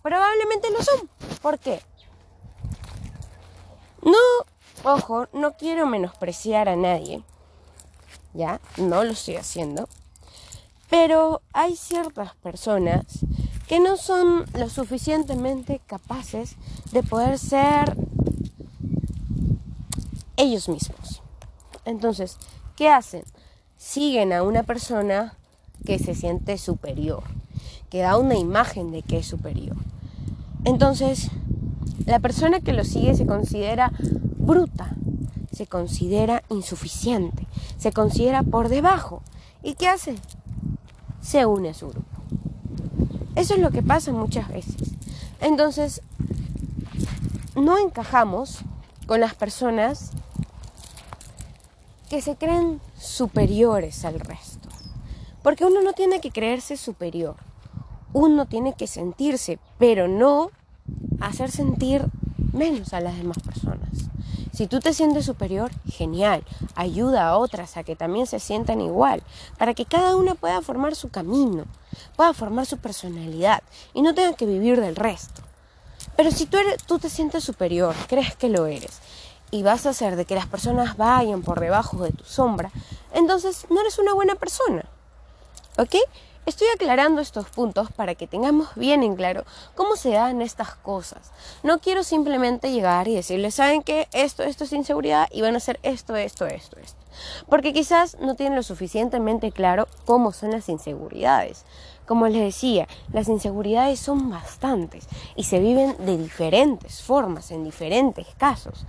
Probablemente 0.00 0.70
lo 0.70 0.82
son. 0.82 1.10
¿Por 1.42 1.58
qué? 1.58 1.82
No, 4.00 4.90
ojo, 4.90 5.28
no 5.34 5.58
quiero 5.58 5.84
menospreciar 5.84 6.70
a 6.70 6.76
nadie. 6.76 7.22
Ya, 8.32 8.62
no 8.78 9.04
lo 9.04 9.12
estoy 9.12 9.36
haciendo. 9.36 9.90
Pero 10.88 11.42
hay 11.52 11.76
ciertas 11.76 12.34
personas 12.36 13.04
que 13.68 13.80
no 13.80 13.98
son 13.98 14.46
lo 14.54 14.70
suficientemente 14.70 15.80
capaces 15.86 16.56
de 16.90 17.02
poder 17.02 17.38
ser 17.38 17.94
ellos 20.38 20.70
mismos. 20.70 21.22
Entonces, 21.84 22.38
¿qué 22.76 22.88
hacen? 22.88 23.24
Siguen 23.76 24.32
a 24.32 24.42
una 24.42 24.62
persona 24.62 25.36
que 25.84 25.98
se 25.98 26.14
siente 26.14 26.56
superior, 26.56 27.22
que 27.90 28.00
da 28.00 28.16
una 28.16 28.36
imagen 28.36 28.90
de 28.90 29.02
que 29.02 29.18
es 29.18 29.26
superior. 29.26 29.76
Entonces, 30.64 31.30
la 32.06 32.20
persona 32.20 32.60
que 32.60 32.72
lo 32.72 32.84
sigue 32.84 33.14
se 33.14 33.26
considera 33.26 33.92
bruta, 34.38 34.96
se 35.52 35.66
considera 35.66 36.42
insuficiente, 36.48 37.46
se 37.76 37.92
considera 37.92 38.42
por 38.42 38.70
debajo. 38.70 39.22
¿Y 39.62 39.74
qué 39.74 39.88
hace? 39.88 40.14
Se 41.20 41.44
une 41.44 41.70
a 41.70 41.74
su 41.74 41.88
grupo. 41.88 42.17
Eso 43.38 43.54
es 43.54 43.60
lo 43.60 43.70
que 43.70 43.84
pasa 43.84 44.10
muchas 44.10 44.48
veces. 44.48 44.74
Entonces, 45.40 46.02
no 47.54 47.78
encajamos 47.78 48.62
con 49.06 49.20
las 49.20 49.36
personas 49.36 50.10
que 52.10 52.20
se 52.20 52.34
creen 52.34 52.80
superiores 52.98 54.04
al 54.04 54.18
resto. 54.18 54.68
Porque 55.44 55.64
uno 55.64 55.82
no 55.82 55.92
tiene 55.92 56.20
que 56.20 56.32
creerse 56.32 56.76
superior. 56.76 57.36
Uno 58.12 58.46
tiene 58.46 58.74
que 58.74 58.88
sentirse, 58.88 59.60
pero 59.78 60.08
no 60.08 60.50
hacer 61.20 61.52
sentir 61.52 62.06
menos 62.52 62.92
a 62.92 62.98
las 62.98 63.16
demás 63.16 63.38
personas. 63.38 64.10
Si 64.58 64.66
tú 64.66 64.80
te 64.80 64.92
sientes 64.92 65.24
superior, 65.24 65.70
genial. 65.88 66.42
Ayuda 66.74 67.28
a 67.28 67.38
otras 67.38 67.76
a 67.76 67.84
que 67.84 67.94
también 67.94 68.26
se 68.26 68.40
sientan 68.40 68.80
igual, 68.80 69.22
para 69.56 69.72
que 69.72 69.84
cada 69.84 70.16
una 70.16 70.34
pueda 70.34 70.60
formar 70.62 70.96
su 70.96 71.10
camino, 71.10 71.64
pueda 72.16 72.34
formar 72.34 72.66
su 72.66 72.76
personalidad 72.78 73.62
y 73.94 74.02
no 74.02 74.16
tenga 74.16 74.32
que 74.32 74.46
vivir 74.46 74.80
del 74.80 74.96
resto. 74.96 75.42
Pero 76.16 76.32
si 76.32 76.46
tú, 76.46 76.56
eres, 76.56 76.82
tú 76.82 76.98
te 76.98 77.08
sientes 77.08 77.44
superior, 77.44 77.94
crees 78.08 78.34
que 78.34 78.48
lo 78.48 78.66
eres, 78.66 78.98
y 79.52 79.62
vas 79.62 79.86
a 79.86 79.90
hacer 79.90 80.16
de 80.16 80.24
que 80.24 80.34
las 80.34 80.46
personas 80.46 80.96
vayan 80.96 81.42
por 81.42 81.60
debajo 81.60 82.02
de 82.02 82.10
tu 82.10 82.24
sombra, 82.24 82.72
entonces 83.14 83.64
no 83.70 83.80
eres 83.80 84.00
una 84.00 84.12
buena 84.12 84.34
persona. 84.34 84.86
¿Ok? 85.76 85.94
Estoy 86.48 86.68
aclarando 86.74 87.20
estos 87.20 87.50
puntos 87.50 87.92
para 87.92 88.14
que 88.14 88.26
tengamos 88.26 88.74
bien 88.74 89.02
en 89.02 89.16
claro 89.16 89.44
cómo 89.74 89.96
se 89.96 90.12
dan 90.12 90.40
estas 90.40 90.74
cosas. 90.76 91.30
No 91.62 91.78
quiero 91.78 92.02
simplemente 92.02 92.72
llegar 92.72 93.06
y 93.06 93.14
decirles, 93.14 93.56
¿saben 93.56 93.82
qué? 93.82 94.08
Esto, 94.14 94.44
esto 94.44 94.64
es 94.64 94.72
inseguridad 94.72 95.28
y 95.30 95.42
van 95.42 95.52
a 95.52 95.58
hacer 95.58 95.78
esto, 95.82 96.16
esto, 96.16 96.46
esto, 96.46 96.78
esto. 96.80 96.98
Porque 97.50 97.74
quizás 97.74 98.18
no 98.20 98.34
tienen 98.34 98.56
lo 98.56 98.62
suficientemente 98.62 99.52
claro 99.52 99.88
cómo 100.06 100.32
son 100.32 100.52
las 100.52 100.70
inseguridades. 100.70 101.66
Como 102.06 102.26
les 102.28 102.40
decía, 102.40 102.88
las 103.12 103.28
inseguridades 103.28 104.00
son 104.00 104.30
bastantes 104.30 105.06
y 105.36 105.44
se 105.44 105.58
viven 105.58 105.96
de 105.98 106.16
diferentes 106.16 107.02
formas, 107.02 107.50
en 107.50 107.62
diferentes 107.62 108.26
casos. 108.38 108.86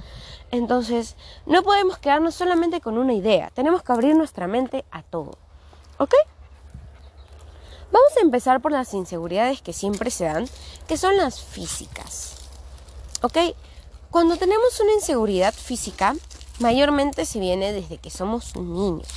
Entonces, 0.52 1.18
no 1.46 1.62
podemos 1.64 1.98
quedarnos 1.98 2.36
solamente 2.36 2.80
con 2.80 2.98
una 2.98 3.12
idea, 3.12 3.52
tenemos 3.54 3.84
que 3.84 3.92
abrir 3.92 4.16
nuestra 4.16 4.48
mente 4.48 4.86
a 4.92 5.04
todo. 5.04 5.32
¿Ok? 5.98 6.14
Vamos 7.92 8.12
a 8.18 8.22
empezar 8.22 8.62
por 8.62 8.72
las 8.72 8.94
inseguridades 8.94 9.62
que 9.62 9.74
siempre 9.74 10.12
se 10.12 10.26
dan, 10.26 10.48
que 10.88 10.98
son 10.98 11.18
las 11.18 11.42
físicas. 11.42 12.36
¿Ok? 13.22 13.38
Cuando 14.12 14.38
tenemos 14.38 14.80
una 14.80 14.94
inseguridad 14.94 15.54
física, 15.54 16.16
mayormente 16.60 17.26
se 17.26 17.40
viene 17.40 17.74
desde 17.74 17.98
que 17.98 18.10
somos 18.10 18.56
niños. 18.56 19.08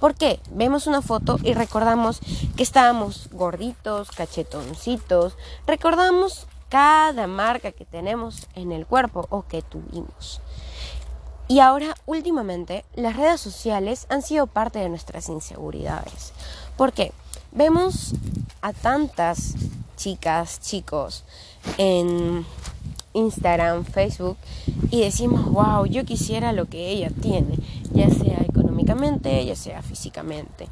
¿Por 0.00 0.14
qué? 0.14 0.40
Vemos 0.50 0.86
una 0.86 1.02
foto 1.02 1.38
y 1.42 1.54
recordamos 1.54 2.20
que 2.56 2.62
estábamos 2.62 3.28
gorditos, 3.32 4.10
cachetoncitos, 4.10 5.36
recordamos 5.66 6.46
cada 6.68 7.26
marca 7.26 7.72
que 7.72 7.84
tenemos 7.84 8.46
en 8.54 8.72
el 8.72 8.86
cuerpo 8.86 9.26
o 9.30 9.42
que 9.46 9.60
tuvimos. 9.60 10.40
Y 11.48 11.58
ahora, 11.58 11.96
últimamente, 12.06 12.84
las 12.94 13.16
redes 13.16 13.40
sociales 13.40 14.06
han 14.08 14.22
sido 14.22 14.46
parte 14.46 14.78
de 14.78 14.88
nuestras 14.88 15.28
inseguridades. 15.28 16.32
¿Por 16.76 16.92
qué? 16.92 17.12
Vemos 17.52 18.14
a 18.62 18.72
tantas 18.72 19.54
chicas, 19.96 20.60
chicos 20.60 21.24
en 21.78 22.46
Instagram, 23.12 23.84
Facebook 23.84 24.36
y 24.90 25.00
decimos, 25.00 25.44
wow, 25.46 25.84
yo 25.84 26.04
quisiera 26.04 26.52
lo 26.52 26.66
que 26.66 26.90
ella 26.90 27.10
tiene, 27.20 27.56
ya 27.92 28.08
sea 28.08 28.38
económicamente, 28.48 29.44
ya 29.44 29.56
sea 29.56 29.82
físicamente, 29.82 30.68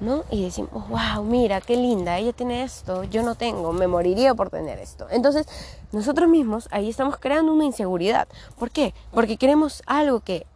¿no? 0.00 0.24
Y 0.30 0.42
decimos, 0.42 0.86
wow, 0.88 1.24
mira, 1.24 1.62
qué 1.62 1.76
linda, 1.76 2.18
ella 2.18 2.34
tiene 2.34 2.62
esto, 2.62 3.04
yo 3.04 3.22
no 3.22 3.34
tengo, 3.34 3.72
me 3.72 3.86
moriría 3.86 4.34
por 4.34 4.50
tener 4.50 4.78
esto. 4.78 5.06
Entonces, 5.10 5.46
nosotros 5.92 6.28
mismos 6.28 6.68
ahí 6.70 6.90
estamos 6.90 7.16
creando 7.16 7.52
una 7.54 7.64
inseguridad. 7.64 8.28
¿Por 8.58 8.70
qué? 8.70 8.92
Porque 9.12 9.38
queremos 9.38 9.82
algo 9.86 10.20
que 10.20 10.46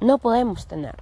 no 0.00 0.18
podemos 0.18 0.66
tener. 0.66 0.96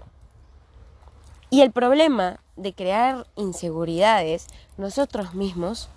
Y 1.50 1.62
el 1.62 1.72
problema 1.72 2.40
de 2.56 2.74
crear 2.74 3.26
inseguridades 3.36 4.46
nosotros 4.76 5.34
mismos 5.34 5.88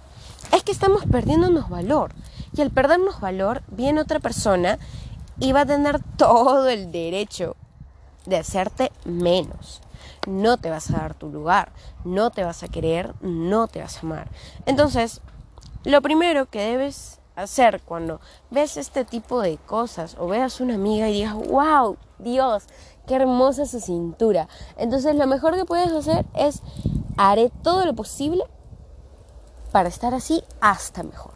es 0.53 0.63
que 0.63 0.71
estamos 0.71 1.03
perdiéndonos 1.05 1.69
valor. 1.69 2.11
Y 2.55 2.61
al 2.61 2.71
perdernos 2.71 3.19
valor, 3.19 3.63
viene 3.67 4.01
otra 4.01 4.19
persona 4.19 4.79
y 5.39 5.51
va 5.51 5.61
a 5.61 5.65
tener 5.65 6.01
todo 6.17 6.67
el 6.69 6.91
derecho 6.91 7.55
de 8.25 8.37
hacerte 8.37 8.91
menos. 9.05 9.81
No 10.27 10.57
te 10.57 10.69
vas 10.69 10.89
a 10.91 10.97
dar 10.97 11.13
tu 11.13 11.29
lugar, 11.29 11.71
no 12.03 12.31
te 12.31 12.43
vas 12.43 12.63
a 12.63 12.67
querer, 12.67 13.13
no 13.21 13.67
te 13.67 13.81
vas 13.81 13.97
a 13.97 14.01
amar. 14.01 14.29
Entonces, 14.65 15.21
lo 15.83 16.01
primero 16.01 16.45
que 16.47 16.61
debes 16.61 17.19
hacer 17.35 17.81
cuando 17.81 18.19
ves 18.49 18.77
este 18.77 19.05
tipo 19.05 19.41
de 19.41 19.57
cosas 19.57 20.17
o 20.19 20.27
veas 20.27 20.59
una 20.59 20.75
amiga 20.75 21.09
y 21.09 21.13
digas, 21.13 21.35
wow, 21.35 21.97
Dios, 22.17 22.65
qué 23.09 23.15
hermosa 23.15 23.65
su 23.65 23.79
cintura. 23.79 24.47
Entonces 24.77 25.15
lo 25.15 25.25
mejor 25.25 25.55
que 25.55 25.65
puedes 25.65 25.91
hacer 25.91 26.27
es, 26.35 26.61
haré 27.17 27.51
todo 27.63 27.83
lo 27.83 27.95
posible 27.95 28.43
para 29.71 29.89
estar 29.89 30.13
así 30.13 30.43
hasta 30.61 31.01
mejor. 31.01 31.33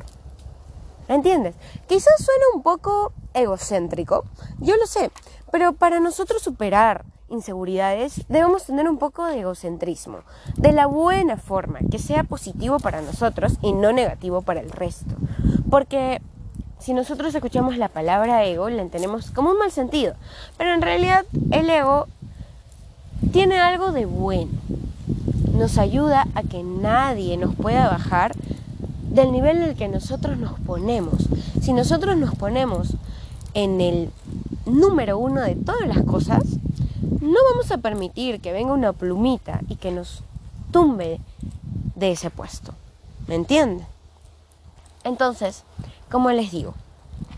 ¿Entiendes? 1.07 1.55
Quizás 1.87 2.13
suene 2.23 2.43
un 2.53 2.61
poco 2.61 3.11
egocéntrico, 3.33 4.23
yo 4.59 4.77
lo 4.77 4.85
sé, 4.85 5.11
pero 5.51 5.73
para 5.73 5.99
nosotros 5.99 6.43
superar 6.43 7.05
inseguridades 7.29 8.23
debemos 8.29 8.65
tener 8.65 8.87
un 8.87 8.99
poco 8.99 9.25
de 9.25 9.39
egocentrismo, 9.39 10.19
de 10.55 10.73
la 10.73 10.85
buena 10.85 11.37
forma, 11.37 11.79
que 11.89 11.97
sea 11.97 12.23
positivo 12.23 12.77
para 12.77 13.01
nosotros 13.01 13.57
y 13.63 13.73
no 13.73 13.91
negativo 13.91 14.43
para 14.43 14.59
el 14.59 14.69
resto. 14.69 15.15
Porque 15.71 16.21
si 16.83 16.93
nosotros 16.93 17.33
escuchamos 17.33 17.77
la 17.77 17.87
palabra 17.87 18.43
ego, 18.43 18.69
la 18.69 18.81
entendemos 18.81 19.31
como 19.31 19.51
un 19.51 19.57
mal 19.57 19.71
sentido. 19.71 20.15
Pero 20.57 20.73
en 20.73 20.81
realidad 20.81 21.23
el 21.51 21.69
ego 21.69 22.07
tiene 23.31 23.57
algo 23.57 23.93
de 23.93 24.05
bueno. 24.05 24.51
Nos 25.53 25.77
ayuda 25.77 26.27
a 26.35 26.43
que 26.43 26.61
nadie 26.61 27.37
nos 27.37 27.55
pueda 27.55 27.87
bajar 27.87 28.35
del 29.09 29.31
nivel 29.31 29.57
en 29.57 29.63
el 29.63 29.75
que 29.75 29.87
nosotros 29.87 30.37
nos 30.37 30.59
ponemos. 30.59 31.29
Si 31.61 31.71
nosotros 31.71 32.17
nos 32.17 32.35
ponemos 32.35 32.89
en 33.53 33.79
el 33.79 34.09
número 34.65 35.17
uno 35.17 35.39
de 35.39 35.55
todas 35.55 35.87
las 35.87 36.03
cosas, 36.03 36.43
no 37.21 37.39
vamos 37.51 37.71
a 37.71 37.77
permitir 37.77 38.41
que 38.41 38.51
venga 38.51 38.73
una 38.73 38.91
plumita 38.91 39.61
y 39.69 39.77
que 39.77 39.91
nos 39.91 40.21
tumbe 40.71 41.21
de 41.95 42.11
ese 42.11 42.29
puesto. 42.29 42.73
¿Me 43.27 43.35
entienden? 43.35 43.92
Entonces, 45.03 45.63
como 46.09 46.31
les 46.31 46.51
digo, 46.51 46.73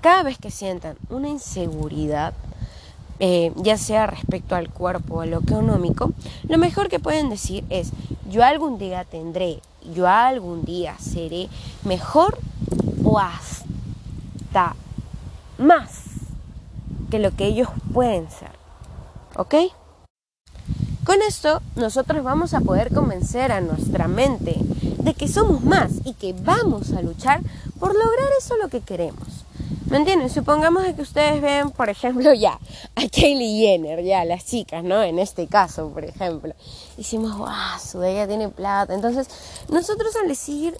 cada 0.02 0.24
vez 0.24 0.38
que 0.38 0.52
sientan 0.52 0.98
una 1.10 1.30
inseguridad, 1.30 2.34
eh, 3.20 3.54
ya 3.56 3.78
sea 3.78 4.08
respecto 4.08 4.56
al 4.56 4.70
cuerpo 4.70 5.16
o 5.16 5.22
a 5.22 5.26
lo 5.26 5.40
económico, 5.40 6.12
lo 6.48 6.58
mejor 6.58 6.90
que 6.90 7.00
pueden 7.00 7.30
decir 7.30 7.64
es, 7.70 7.92
yo 8.30 8.44
algún 8.44 8.78
día 8.78 9.06
tendré, 9.06 9.62
yo 9.94 10.08
algún 10.08 10.66
día 10.66 10.96
seré 11.00 11.48
mejor 11.84 12.38
o 13.04 13.20
hasta 13.20 14.76
más 15.58 16.04
que 17.10 17.20
lo 17.20 17.36
que 17.36 17.46
ellos 17.46 17.70
pueden 17.94 18.30
ser. 18.30 18.52
¿Ok? 19.38 19.56
Con 21.06 21.22
esto 21.22 21.62
nosotros 21.76 22.24
vamos 22.24 22.54
a 22.54 22.62
poder 22.62 22.94
convencer 22.94 23.52
a 23.52 23.62
nuestra 23.62 24.08
mente 24.08 24.56
de 25.06 25.14
que 25.14 25.28
somos 25.28 25.64
más 25.64 25.92
y 26.04 26.14
que 26.16 26.34
vamos 26.34 26.92
a 26.92 27.02
luchar 27.04 27.40
por 27.80 27.94
lograr 27.94 28.28
eso 28.40 28.58
lo 28.58 28.70
que 28.70 28.82
queremos. 28.82 29.46
¿Me 29.86 29.98
entienden? 29.98 30.32
Supongamos 30.32 30.84
que 30.96 31.02
ustedes 31.04 31.40
ven, 31.44 31.70
por 31.70 31.90
ejemplo, 31.90 32.34
ya 32.34 32.60
a 32.96 33.08
Kylie 33.08 33.60
Jenner, 33.60 34.04
ya 34.04 34.26
las 34.26 34.46
chicas, 34.46 34.84
¿no? 34.84 35.04
En 35.04 35.20
este 35.20 35.46
caso, 35.46 35.90
por 35.90 36.04
ejemplo. 36.04 36.56
Decimos, 36.98 37.38
wow, 37.38 37.80
su 37.80 38.02
ella 38.02 38.28
tiene 38.28 38.50
plata. 38.50 38.96
Entonces, 38.96 39.28
nosotros 39.70 40.16
al 40.16 40.28
decir, 40.28 40.76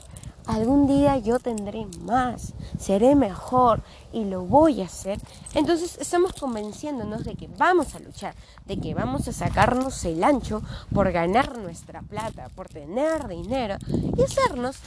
algún 0.48 0.88
día 0.88 1.18
yo 1.18 1.40
tendré 1.40 1.86
más, 2.02 2.54
seré 2.80 3.16
mejor 3.16 3.82
y 4.12 4.26
lo 4.26 4.44
voy 4.44 4.82
a 4.82 4.86
hacer, 4.86 5.20
entonces 5.54 5.98
estamos 6.00 6.34
convenciéndonos 6.34 7.24
de 7.24 7.36
que 7.36 7.48
vamos 7.58 7.96
a 7.96 8.00
luchar, 8.00 8.36
de 8.66 8.80
que 8.80 8.94
vamos 8.94 9.28
a 9.28 9.34
sacarnos 9.34 10.04
el 10.06 10.24
ancho 10.24 10.62
por 10.94 11.12
ganar 11.12 11.58
nuestra 11.58 12.02
plata, 12.02 12.50
por 12.56 12.70
tener 12.70 13.28
dinero 13.28 13.78
y 14.18 14.22
hacernos 14.24 14.78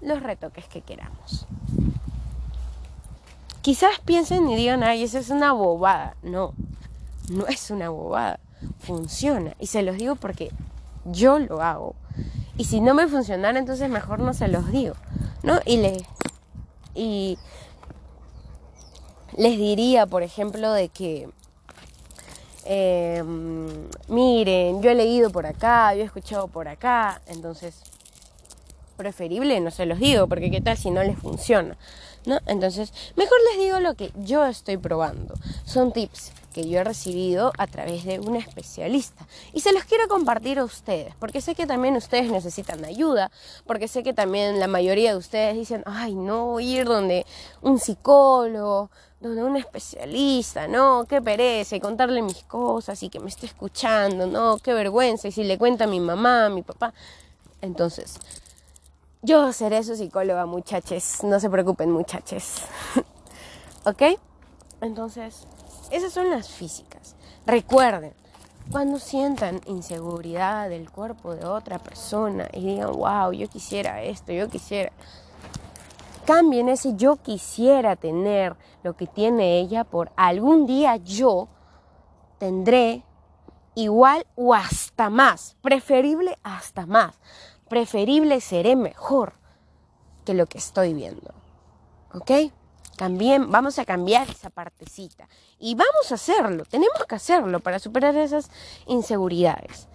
los 0.00 0.22
retoques 0.22 0.66
que 0.66 0.80
queramos. 0.80 1.46
Quizás 3.62 4.00
piensen 4.04 4.48
y 4.48 4.56
digan, 4.56 4.82
ay, 4.82 5.02
eso 5.02 5.18
es 5.18 5.28
una 5.28 5.52
bobada. 5.52 6.16
No, 6.22 6.54
no 7.28 7.46
es 7.46 7.70
una 7.70 7.90
bobada. 7.90 8.40
Funciona. 8.78 9.54
Y 9.58 9.66
se 9.66 9.82
los 9.82 9.96
digo 9.96 10.16
porque 10.16 10.50
yo 11.04 11.38
lo 11.38 11.60
hago. 11.60 11.94
Y 12.60 12.64
si 12.64 12.82
no 12.82 12.92
me 12.92 13.08
funcionara, 13.08 13.58
entonces 13.58 13.88
mejor 13.88 14.20
no 14.20 14.34
se 14.34 14.46
los 14.46 14.70
digo. 14.70 14.94
¿No? 15.42 15.60
Y 15.64 15.78
les, 15.78 16.02
y 16.94 17.38
les 19.34 19.56
diría, 19.56 20.04
por 20.04 20.22
ejemplo, 20.22 20.70
de 20.70 20.90
que, 20.90 21.30
em, 22.66 23.88
miren, 24.08 24.82
yo 24.82 24.90
he 24.90 24.94
leído 24.94 25.30
por 25.30 25.46
acá, 25.46 25.94
yo 25.94 26.02
he 26.02 26.04
escuchado 26.04 26.48
por 26.48 26.68
acá, 26.68 27.22
entonces 27.28 27.80
preferible 28.98 29.58
no 29.60 29.70
se 29.70 29.86
los 29.86 29.98
digo, 29.98 30.26
porque 30.26 30.50
qué 30.50 30.60
tal 30.60 30.76
si 30.76 30.90
no 30.90 31.02
les 31.02 31.18
funciona. 31.18 31.78
¿no? 32.26 32.40
Entonces, 32.44 32.92
mejor 33.16 33.38
les 33.52 33.60
digo 33.64 33.80
lo 33.80 33.94
que 33.94 34.12
yo 34.16 34.44
estoy 34.44 34.76
probando. 34.76 35.32
Son 35.64 35.94
tips 35.94 36.30
que 36.52 36.68
yo 36.68 36.80
he 36.80 36.84
recibido 36.84 37.52
a 37.58 37.66
través 37.66 38.04
de 38.04 38.20
un 38.20 38.36
especialista 38.36 39.26
y 39.52 39.60
se 39.60 39.72
los 39.72 39.84
quiero 39.84 40.08
compartir 40.08 40.58
a 40.58 40.64
ustedes, 40.64 41.14
porque 41.18 41.40
sé 41.40 41.54
que 41.54 41.66
también 41.66 41.96
ustedes 41.96 42.30
necesitan 42.30 42.84
ayuda, 42.84 43.30
porque 43.66 43.88
sé 43.88 44.02
que 44.02 44.12
también 44.12 44.58
la 44.60 44.66
mayoría 44.66 45.12
de 45.12 45.18
ustedes 45.18 45.54
dicen, 45.56 45.82
ay, 45.86 46.14
no, 46.14 46.60
ir 46.60 46.86
donde 46.86 47.26
un 47.62 47.78
psicólogo, 47.78 48.90
donde 49.20 49.42
un 49.42 49.56
especialista, 49.56 50.66
no, 50.66 51.04
qué 51.08 51.20
pereza, 51.20 51.76
y 51.76 51.80
contarle 51.80 52.22
mis 52.22 52.42
cosas 52.44 53.02
y 53.02 53.10
que 53.10 53.20
me 53.20 53.28
esté 53.28 53.46
escuchando, 53.46 54.26
no, 54.26 54.58
qué 54.58 54.72
vergüenza, 54.72 55.28
y 55.28 55.32
si 55.32 55.44
le 55.44 55.58
cuenta 55.58 55.84
a 55.84 55.86
mi 55.86 56.00
mamá, 56.00 56.46
a 56.46 56.50
mi 56.50 56.62
papá. 56.62 56.94
Entonces, 57.60 58.18
yo 59.22 59.52
seré 59.52 59.84
su 59.84 59.96
psicóloga, 59.96 60.46
muchachos. 60.46 61.22
No 61.22 61.38
se 61.38 61.50
preocupen, 61.50 61.90
muchachos. 61.90 62.62
¿Ok? 63.84 64.02
Entonces, 64.80 65.46
esas 65.90 66.12
son 66.12 66.30
las 66.30 66.48
físicas. 66.48 67.16
Recuerden, 67.46 68.12
cuando 68.70 68.98
sientan 68.98 69.60
inseguridad 69.66 70.68
del 70.68 70.90
cuerpo 70.90 71.34
de 71.34 71.44
otra 71.46 71.78
persona 71.78 72.48
y 72.52 72.66
digan, 72.66 72.92
wow, 72.92 73.32
yo 73.32 73.48
quisiera 73.48 74.02
esto, 74.02 74.32
yo 74.32 74.48
quisiera. 74.48 74.92
Cambien 76.24 76.68
ese 76.68 76.94
yo 76.94 77.16
quisiera 77.16 77.96
tener 77.96 78.54
lo 78.82 78.94
que 78.94 79.06
tiene 79.06 79.58
ella 79.58 79.84
por 79.84 80.12
algún 80.16 80.66
día 80.66 80.96
yo 80.96 81.48
tendré 82.38 83.02
igual 83.74 84.26
o 84.36 84.54
hasta 84.54 85.10
más, 85.10 85.56
preferible 85.60 86.38
hasta 86.42 86.86
más 86.86 87.18
preferible 87.70 88.40
seré 88.40 88.74
mejor 88.74 89.34
que 90.26 90.34
lo 90.34 90.46
que 90.46 90.58
estoy 90.58 90.92
viendo. 90.92 91.32
¿Ok? 92.12 92.52
También 93.00 93.50
vamos 93.50 93.78
a 93.78 93.86
cambiar 93.86 94.28
esa 94.28 94.50
partecita. 94.50 95.26
Y 95.58 95.74
vamos 95.74 96.12
a 96.12 96.16
hacerlo, 96.16 96.66
tenemos 96.66 97.02
que 97.08 97.14
hacerlo 97.14 97.58
para 97.58 97.78
superar 97.78 98.14
esas 98.14 98.50
inseguridades. 98.86 99.88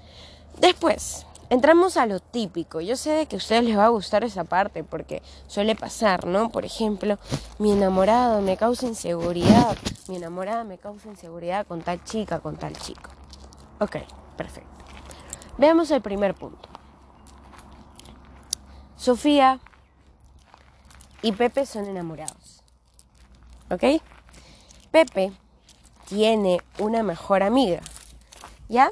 Después, 0.59 1.27
entramos 1.51 1.97
a 1.97 2.07
lo 2.07 2.19
típico. 2.19 2.81
Yo 2.81 2.95
sé 2.95 3.11
de 3.11 3.25
que 3.27 3.35
a 3.35 3.37
ustedes 3.37 3.63
les 3.63 3.77
va 3.77 3.85
a 3.85 3.89
gustar 3.89 4.23
esa 4.23 4.43
parte 4.43 4.83
porque 4.83 5.21
suele 5.45 5.75
pasar, 5.75 6.25
¿no? 6.25 6.49
Por 6.49 6.65
ejemplo, 6.65 7.19
mi 7.59 7.73
enamorado 7.73 8.41
me 8.41 8.57
causa 8.57 8.87
inseguridad, 8.87 9.77
mi 10.07 10.15
enamorada 10.15 10.63
me 10.63 10.79
causa 10.79 11.07
inseguridad 11.07 11.67
con 11.67 11.83
tal 11.83 12.03
chica, 12.05 12.39
con 12.39 12.57
tal 12.57 12.75
chico. 12.75 13.11
Ok, 13.81 13.97
perfecto. 14.35 14.83
Veamos 15.59 15.91
el 15.91 16.01
primer 16.01 16.33
punto. 16.33 16.67
Sofía 18.95 19.59
y 21.21 21.33
Pepe 21.33 21.67
son 21.67 21.85
enamorados. 21.85 22.64
¿Ok? 23.69 24.01
Pepe 24.91 25.31
tiene 26.07 26.61
una 26.79 27.03
mejor 27.03 27.43
amiga. 27.43 27.81
¿Ya? 28.69 28.91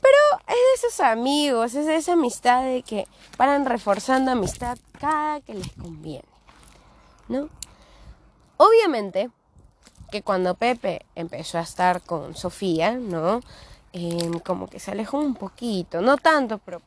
Pero 0.00 0.16
es 0.46 0.54
de 0.54 0.88
esos 0.88 1.00
amigos, 1.00 1.74
es 1.74 1.86
de 1.86 1.96
esa 1.96 2.12
amistad 2.12 2.62
de 2.62 2.82
que 2.82 3.06
paran 3.36 3.66
reforzando 3.66 4.30
amistad 4.30 4.78
cada 4.98 5.40
que 5.40 5.54
les 5.54 5.72
conviene. 5.72 6.28
¿No? 7.28 7.48
Obviamente 8.56 9.30
que 10.10 10.22
cuando 10.22 10.54
Pepe 10.54 11.04
empezó 11.14 11.58
a 11.58 11.62
estar 11.62 12.00
con 12.02 12.34
Sofía, 12.34 12.92
¿no? 12.92 13.40
Em, 13.92 14.38
como 14.40 14.68
que 14.68 14.80
se 14.80 14.90
alejó 14.90 15.18
un 15.18 15.34
poquito, 15.34 16.00
no 16.00 16.16
tanto, 16.16 16.58
pero 16.58 16.80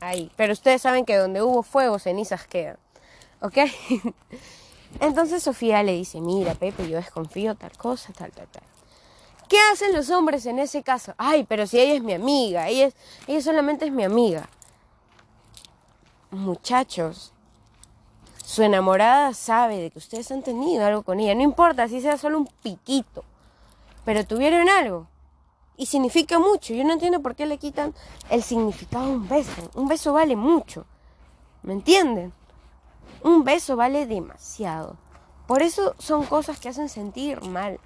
ahí. 0.00 0.30
Pero 0.36 0.52
ustedes 0.52 0.82
saben 0.82 1.04
que 1.04 1.16
donde 1.16 1.42
hubo 1.42 1.62
fuego, 1.62 1.98
cenizas 1.98 2.46
quedan. 2.46 2.78
¿Ok? 3.40 3.58
Entonces 5.00 5.42
Sofía 5.42 5.82
le 5.82 5.92
dice, 5.92 6.20
mira, 6.20 6.54
Pepe, 6.54 6.88
yo 6.88 6.96
desconfío 6.96 7.54
tal 7.54 7.76
cosa, 7.76 8.12
tal, 8.12 8.32
tal, 8.32 8.46
tal. 8.48 8.62
¿Qué 9.48 9.58
hacen 9.72 9.92
los 9.94 10.10
hombres 10.10 10.46
en 10.46 10.58
ese 10.58 10.82
caso? 10.82 11.14
Ay, 11.18 11.44
pero 11.44 11.66
si 11.66 11.78
ella 11.78 11.94
es 11.94 12.02
mi 12.02 12.14
amiga, 12.14 12.68
ella, 12.68 12.90
ella 13.26 13.40
solamente 13.40 13.86
es 13.86 13.92
mi 13.92 14.02
amiga. 14.02 14.48
Muchachos, 16.30 17.32
su 18.44 18.62
enamorada 18.62 19.34
sabe 19.34 19.78
de 19.78 19.90
que 19.90 19.98
ustedes 19.98 20.30
han 20.32 20.42
tenido 20.42 20.84
algo 20.84 21.02
con 21.02 21.20
ella. 21.20 21.34
No 21.34 21.42
importa 21.42 21.88
si 21.88 22.00
sea 22.00 22.18
solo 22.18 22.38
un 22.38 22.48
piquito, 22.62 23.24
pero 24.04 24.26
tuvieron 24.26 24.68
algo 24.68 25.06
y 25.76 25.86
significa 25.86 26.38
mucho. 26.38 26.74
Yo 26.74 26.84
no 26.84 26.92
entiendo 26.92 27.20
por 27.20 27.36
qué 27.36 27.46
le 27.46 27.58
quitan 27.58 27.94
el 28.30 28.42
significado 28.42 29.06
de 29.06 29.12
un 29.12 29.28
beso. 29.28 29.70
Un 29.74 29.88
beso 29.88 30.12
vale 30.12 30.36
mucho. 30.36 30.86
¿Me 31.62 31.72
entienden? 31.72 32.32
Un 33.22 33.44
beso 33.44 33.76
vale 33.76 34.06
demasiado. 34.06 34.96
Por 35.46 35.62
eso 35.62 35.94
son 35.98 36.24
cosas 36.24 36.58
que 36.58 36.68
hacen 36.68 36.88
sentir 36.88 37.40
mal 37.42 37.78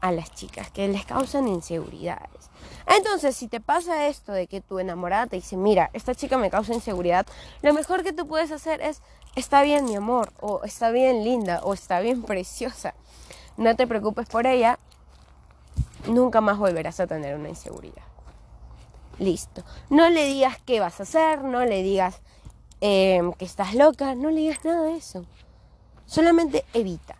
a 0.00 0.12
las 0.12 0.32
chicas, 0.32 0.70
que 0.70 0.86
les 0.88 1.04
causan 1.04 1.48
inseguridades. 1.48 2.50
Entonces, 2.86 3.36
si 3.36 3.48
te 3.48 3.60
pasa 3.60 4.06
esto 4.06 4.32
de 4.32 4.46
que 4.46 4.60
tu 4.60 4.78
enamorada 4.78 5.26
te 5.26 5.36
dice, 5.36 5.56
mira, 5.56 5.90
esta 5.92 6.14
chica 6.14 6.38
me 6.38 6.50
causa 6.50 6.74
inseguridad, 6.74 7.26
lo 7.62 7.74
mejor 7.74 8.02
que 8.02 8.12
tú 8.12 8.26
puedes 8.26 8.52
hacer 8.52 8.80
es, 8.80 9.02
está 9.34 9.62
bien 9.62 9.84
mi 9.84 9.96
amor, 9.96 10.32
o 10.40 10.62
está 10.64 10.90
bien 10.90 11.24
linda, 11.24 11.60
o 11.64 11.74
está 11.74 12.00
bien 12.00 12.22
preciosa. 12.22 12.94
No 13.56 13.74
te 13.74 13.86
preocupes 13.86 14.28
por 14.28 14.46
ella, 14.46 14.78
nunca 16.06 16.40
más 16.40 16.58
volverás 16.58 17.00
a 17.00 17.06
tener 17.06 17.36
una 17.36 17.48
inseguridad. 17.48 18.04
Listo. 19.18 19.64
No 19.90 20.08
le 20.08 20.26
digas 20.26 20.58
qué 20.64 20.78
vas 20.78 21.00
a 21.00 21.02
hacer, 21.02 21.42
no 21.42 21.64
le 21.64 21.82
digas 21.82 22.20
em, 22.80 23.32
que 23.32 23.44
estás 23.44 23.74
loca, 23.74 24.14
no 24.14 24.30
le 24.30 24.40
digas 24.40 24.64
nada 24.64 24.82
de 24.82 24.96
eso. 24.96 25.24
Solamente 26.06 26.64
evita. 26.72 27.16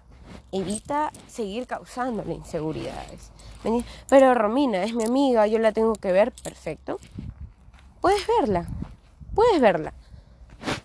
Evita 0.53 1.11
seguir 1.27 1.66
causando 1.66 2.23
inseguridades. 2.31 3.31
Pero 4.09 4.35
Romina 4.35 4.85
es 4.85 4.94
mi 4.94 5.05
amiga, 5.05 5.47
yo 5.47 5.59
la 5.59 5.73
tengo 5.73 5.94
que 5.94 6.12
ver, 6.12 6.33
perfecto. 6.33 6.99
Puedes 8.01 8.27
verla, 8.27 8.66
puedes 9.35 9.61
verla. 9.61 9.92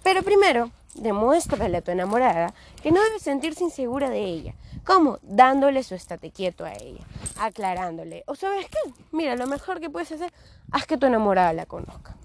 Pero 0.03 0.23
primero 0.23 0.71
demuéstrale 0.95 1.77
a 1.77 1.81
tu 1.81 1.91
enamorada 1.91 2.53
que 2.81 2.91
no 2.91 3.01
debe 3.03 3.19
sentirse 3.19 3.63
insegura 3.63 4.09
de 4.09 4.23
ella. 4.23 4.55
¿Cómo? 4.85 5.19
Dándole 5.21 5.83
su 5.83 5.95
estate 5.95 6.31
quieto 6.31 6.65
a 6.65 6.73
ella, 6.73 7.03
aclarándole. 7.39 8.23
O 8.27 8.35
sabes 8.35 8.67
qué, 8.67 8.93
mira, 9.11 9.35
lo 9.35 9.47
mejor 9.47 9.79
que 9.79 9.89
puedes 9.89 10.11
hacer, 10.11 10.33
haz 10.71 10.85
que 10.85 10.97
tu 10.97 11.05
enamorada 11.05 11.53
la 11.53 11.65
conozca. 11.65 12.15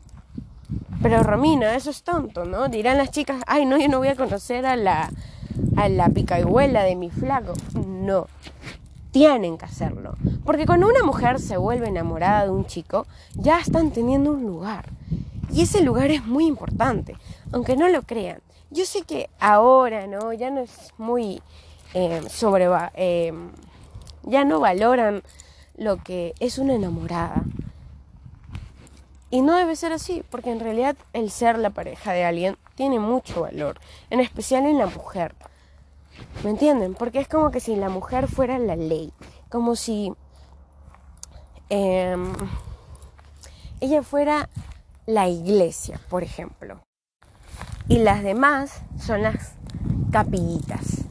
Pero 1.03 1.23
Romina, 1.23 1.75
eso 1.77 1.91
es 1.91 2.03
tonto, 2.03 2.45
¿no? 2.45 2.69
Dirán 2.69 2.99
las 2.99 3.11
chicas, 3.11 3.43
ay, 3.47 3.65
no, 3.67 3.79
yo 3.79 3.89
no 3.89 3.99
voy 3.99 4.09
a 4.09 4.17
conocer 4.17 4.67
a 4.67 4.77
la, 4.77 5.11
a 5.77 5.89
la 5.89 6.09
picaihuela 6.09 6.83
de 6.83 6.97
mi 6.97 7.09
flaco. 7.11 7.53
No, 7.75 8.27
tienen 9.13 9.59
que 9.59 9.67
hacerlo. 9.67 10.17
Porque 10.45 10.67
cuando 10.67 10.89
una 10.89 11.05
mujer 11.05 11.39
se 11.39 11.57
vuelve 11.57 11.89
enamorada 11.89 12.45
de 12.45 12.51
un 12.51 12.67
chico, 12.67 13.07
ya 13.35 13.61
están 13.61 13.93
teniendo 13.93 14.33
un 14.33 14.43
lugar. 14.43 14.91
Y 15.53 15.63
ese 15.63 15.83
lugar 15.83 16.11
es 16.11 16.27
muy 16.27 16.47
importante, 16.47 17.17
aunque 17.53 17.77
no 17.77 17.89
lo 17.89 18.03
crean. 18.03 18.41
Yo 18.71 18.85
sé 18.85 19.03
que 19.03 19.31
ahora, 19.41 20.07
¿no? 20.07 20.33
Ya 20.33 20.51
no 20.51 20.61
es 20.61 20.93
muy 20.99 21.41
eh, 21.95 22.23
sobre... 22.29 22.69
Eh, 22.95 23.33
ya 24.25 24.45
no 24.45 24.61
valoran 24.61 25.23
lo 25.77 26.03
que 26.03 26.35
es 26.41 26.59
una 26.59 26.75
enamorada. 26.75 27.43
Y 29.31 29.43
no 29.43 29.57
debe 29.57 29.77
ser 29.77 29.93
así, 29.93 30.25
porque 30.31 30.51
en 30.51 30.61
realidad 30.61 30.97
el 31.13 31.31
ser 31.31 31.59
la 31.59 31.71
pareja 31.71 32.13
de 32.13 32.25
alguien 32.25 32.57
tiene 32.75 32.99
mucho 32.99 33.43
valor, 33.43 33.79
en 34.09 34.21
especial 34.21 34.65
en 34.65 34.79
la 34.79 34.87
mujer. 34.87 35.35
¿Me 36.43 36.51
entienden? 36.51 36.95
Porque 36.95 37.21
es 37.21 37.29
como 37.29 37.51
que 37.51 37.61
si 37.61 37.77
la 37.77 37.91
mujer 37.91 38.27
fuera 38.29 38.59
la 38.59 38.77
ley, 38.77 39.13
como 39.51 39.77
si 39.77 40.13
em, 41.69 42.33
ella 43.81 44.03
fuera 44.03 44.49
la 45.07 45.29
iglesia, 45.29 46.01
por 46.09 46.23
ejemplo. 46.23 46.81
Y 47.87 47.99
las 47.99 48.23
demás 48.23 48.83
son 48.99 49.23
las 49.23 49.55
capillitas. 50.11 51.05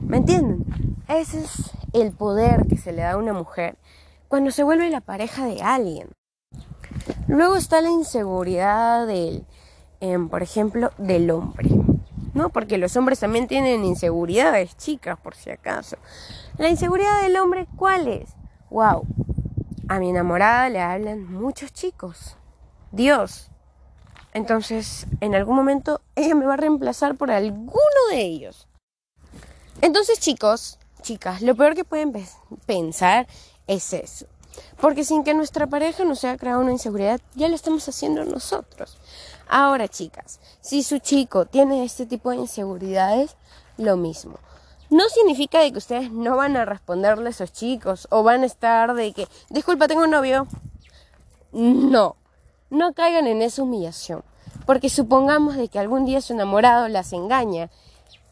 ¿Me 0.00 0.18
entienden? 0.18 0.64
Ese 1.08 1.40
es 1.40 1.70
el 1.92 2.12
poder 2.12 2.66
que 2.68 2.76
se 2.76 2.92
le 2.92 3.02
da 3.02 3.12
a 3.12 3.16
una 3.16 3.32
mujer 3.32 3.76
cuando 4.28 4.50
se 4.50 4.64
vuelve 4.64 4.90
la 4.90 5.00
pareja 5.00 5.46
de 5.46 5.62
alguien. 5.62 6.10
Luego 7.34 7.56
está 7.56 7.80
la 7.80 7.90
inseguridad 7.90 9.08
del, 9.08 9.44
em, 9.98 10.28
por 10.28 10.44
ejemplo, 10.44 10.92
del 10.98 11.32
hombre. 11.32 11.68
¿No? 12.32 12.50
Porque 12.50 12.78
los 12.78 12.96
hombres 12.96 13.18
también 13.18 13.48
tienen 13.48 13.84
inseguridades, 13.84 14.76
chicas, 14.76 15.18
por 15.18 15.34
si 15.34 15.50
acaso. 15.50 15.96
La 16.58 16.68
inseguridad 16.68 17.22
del 17.22 17.36
hombre, 17.36 17.66
¿cuál 17.76 18.06
es? 18.06 18.30
Wow, 18.70 19.04
a 19.88 19.98
mi 19.98 20.10
enamorada 20.10 20.68
le 20.68 20.80
hablan 20.80 21.32
muchos 21.32 21.72
chicos. 21.72 22.36
Dios. 22.92 23.50
Entonces, 24.32 25.08
en 25.20 25.34
algún 25.34 25.56
momento 25.56 26.02
ella 26.14 26.36
me 26.36 26.46
va 26.46 26.54
a 26.54 26.56
reemplazar 26.56 27.16
por 27.16 27.32
alguno 27.32 27.72
de 28.10 28.20
ellos. 28.20 28.68
Entonces, 29.80 30.20
chicos, 30.20 30.78
chicas, 31.02 31.42
lo 31.42 31.56
peor 31.56 31.74
que 31.74 31.82
pueden 31.84 32.12
pensar 32.66 33.26
es 33.66 33.92
eso. 33.92 34.26
Porque 34.80 35.04
sin 35.04 35.24
que 35.24 35.34
nuestra 35.34 35.66
pareja 35.66 36.04
nos 36.04 36.24
haya 36.24 36.36
creado 36.36 36.60
una 36.60 36.72
inseguridad, 36.72 37.20
ya 37.34 37.48
lo 37.48 37.54
estamos 37.54 37.88
haciendo 37.88 38.24
nosotros. 38.24 38.98
Ahora, 39.48 39.88
chicas, 39.88 40.40
si 40.60 40.82
su 40.82 40.98
chico 40.98 41.46
tiene 41.46 41.84
este 41.84 42.06
tipo 42.06 42.30
de 42.30 42.36
inseguridades, 42.36 43.36
lo 43.76 43.96
mismo. 43.96 44.38
No 44.90 45.08
significa 45.08 45.60
de 45.60 45.72
que 45.72 45.78
ustedes 45.78 46.12
no 46.12 46.36
van 46.36 46.56
a 46.56 46.64
responderle 46.64 47.26
a 47.26 47.30
esos 47.30 47.52
chicos 47.52 48.06
o 48.10 48.22
van 48.22 48.42
a 48.42 48.46
estar 48.46 48.94
de 48.94 49.12
que, 49.12 49.28
disculpa, 49.50 49.88
tengo 49.88 50.04
un 50.04 50.10
novio. 50.10 50.46
No, 51.52 52.16
no 52.70 52.92
caigan 52.92 53.26
en 53.26 53.42
esa 53.42 53.62
humillación. 53.62 54.22
Porque 54.66 54.88
supongamos 54.88 55.56
de 55.56 55.68
que 55.68 55.78
algún 55.78 56.04
día 56.04 56.20
su 56.20 56.32
enamorado 56.32 56.88
las 56.88 57.12
engaña. 57.12 57.70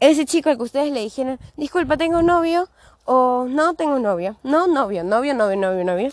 Ese 0.00 0.24
chico 0.24 0.50
al 0.50 0.56
que 0.56 0.64
ustedes 0.64 0.92
le 0.92 1.00
dijeron, 1.00 1.38
disculpa, 1.56 1.96
tengo 1.96 2.18
un 2.18 2.26
novio, 2.26 2.68
o 3.04 3.46
no 3.48 3.74
tengo 3.74 3.98
novio, 3.98 4.36
no 4.42 4.66
novio, 4.66 5.04
novio, 5.04 5.34
novio, 5.34 5.56
novio, 5.56 5.84
novio, 5.84 6.10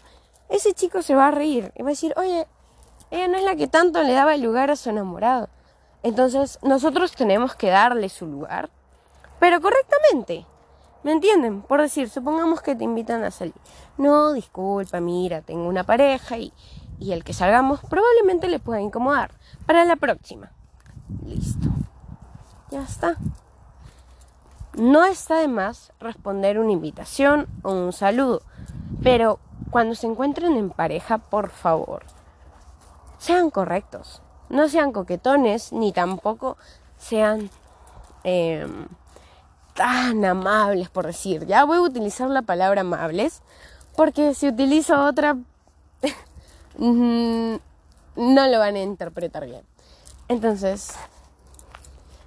ese 0.49 0.73
chico 0.73 1.01
se 1.01 1.15
va 1.15 1.27
a 1.27 1.31
reír 1.31 1.71
y 1.75 1.83
va 1.83 1.89
a 1.89 1.91
decir, 1.91 2.13
oye, 2.17 2.47
ella 3.11 3.27
no 3.27 3.37
es 3.37 3.43
la 3.43 3.55
que 3.55 3.67
tanto 3.67 4.01
le 4.03 4.13
daba 4.13 4.35
el 4.35 4.41
lugar 4.41 4.71
a 4.71 4.75
su 4.75 4.89
enamorado. 4.89 5.49
Entonces 6.03 6.59
nosotros 6.61 7.11
tenemos 7.13 7.55
que 7.55 7.69
darle 7.69 8.09
su 8.09 8.25
lugar, 8.25 8.69
pero 9.39 9.61
correctamente. 9.61 10.45
¿Me 11.01 11.13
entienden? 11.13 11.61
Por 11.61 11.81
decir, 11.81 12.09
supongamos 12.09 12.61
que 12.61 12.75
te 12.75 12.83
invitan 12.83 13.23
a 13.23 13.31
salir. 13.31 13.53
No, 13.97 14.33
disculpa, 14.33 14.99
mira, 14.99 15.41
tengo 15.41 15.67
una 15.67 15.85
pareja 15.85 16.37
y, 16.37 16.51
y 16.99 17.13
el 17.13 17.23
que 17.23 17.33
salgamos 17.33 17.79
probablemente 17.89 18.49
le 18.49 18.59
pueda 18.59 18.81
incomodar. 18.81 19.31
Para 19.65 19.85
la 19.85 19.95
próxima. 19.95 20.51
Listo. 21.25 21.69
Ya 22.69 22.81
está. 22.81 23.15
No 24.73 25.03
está 25.03 25.39
de 25.39 25.47
más 25.47 25.91
responder 25.99 26.59
una 26.59 26.71
invitación 26.71 27.47
o 27.63 27.71
un 27.71 27.91
saludo, 27.91 28.41
pero 29.01 29.39
cuando 29.71 29.95
se 29.95 30.07
encuentren 30.07 30.57
en 30.57 30.69
pareja, 30.69 31.17
por 31.17 31.49
favor, 31.49 32.03
sean 33.17 33.49
correctos. 33.49 34.21
No 34.49 34.69
sean 34.69 34.91
coquetones 34.91 35.73
ni 35.73 35.91
tampoco 35.91 36.57
sean 36.97 37.49
em, 38.23 38.87
tan 39.73 40.23
amables, 40.25 40.89
por 40.89 41.05
decir. 41.05 41.45
Ya 41.45 41.63
voy 41.65 41.77
a 41.77 41.81
utilizar 41.81 42.29
la 42.29 42.41
palabra 42.41 42.81
amables, 42.81 43.41
porque 43.95 44.33
si 44.33 44.47
utilizo 44.47 45.03
otra, 45.05 45.37
no 46.77 47.59
lo 48.15 48.59
van 48.59 48.75
a 48.75 48.81
interpretar 48.81 49.45
bien. 49.45 49.63
Entonces, 50.27 50.93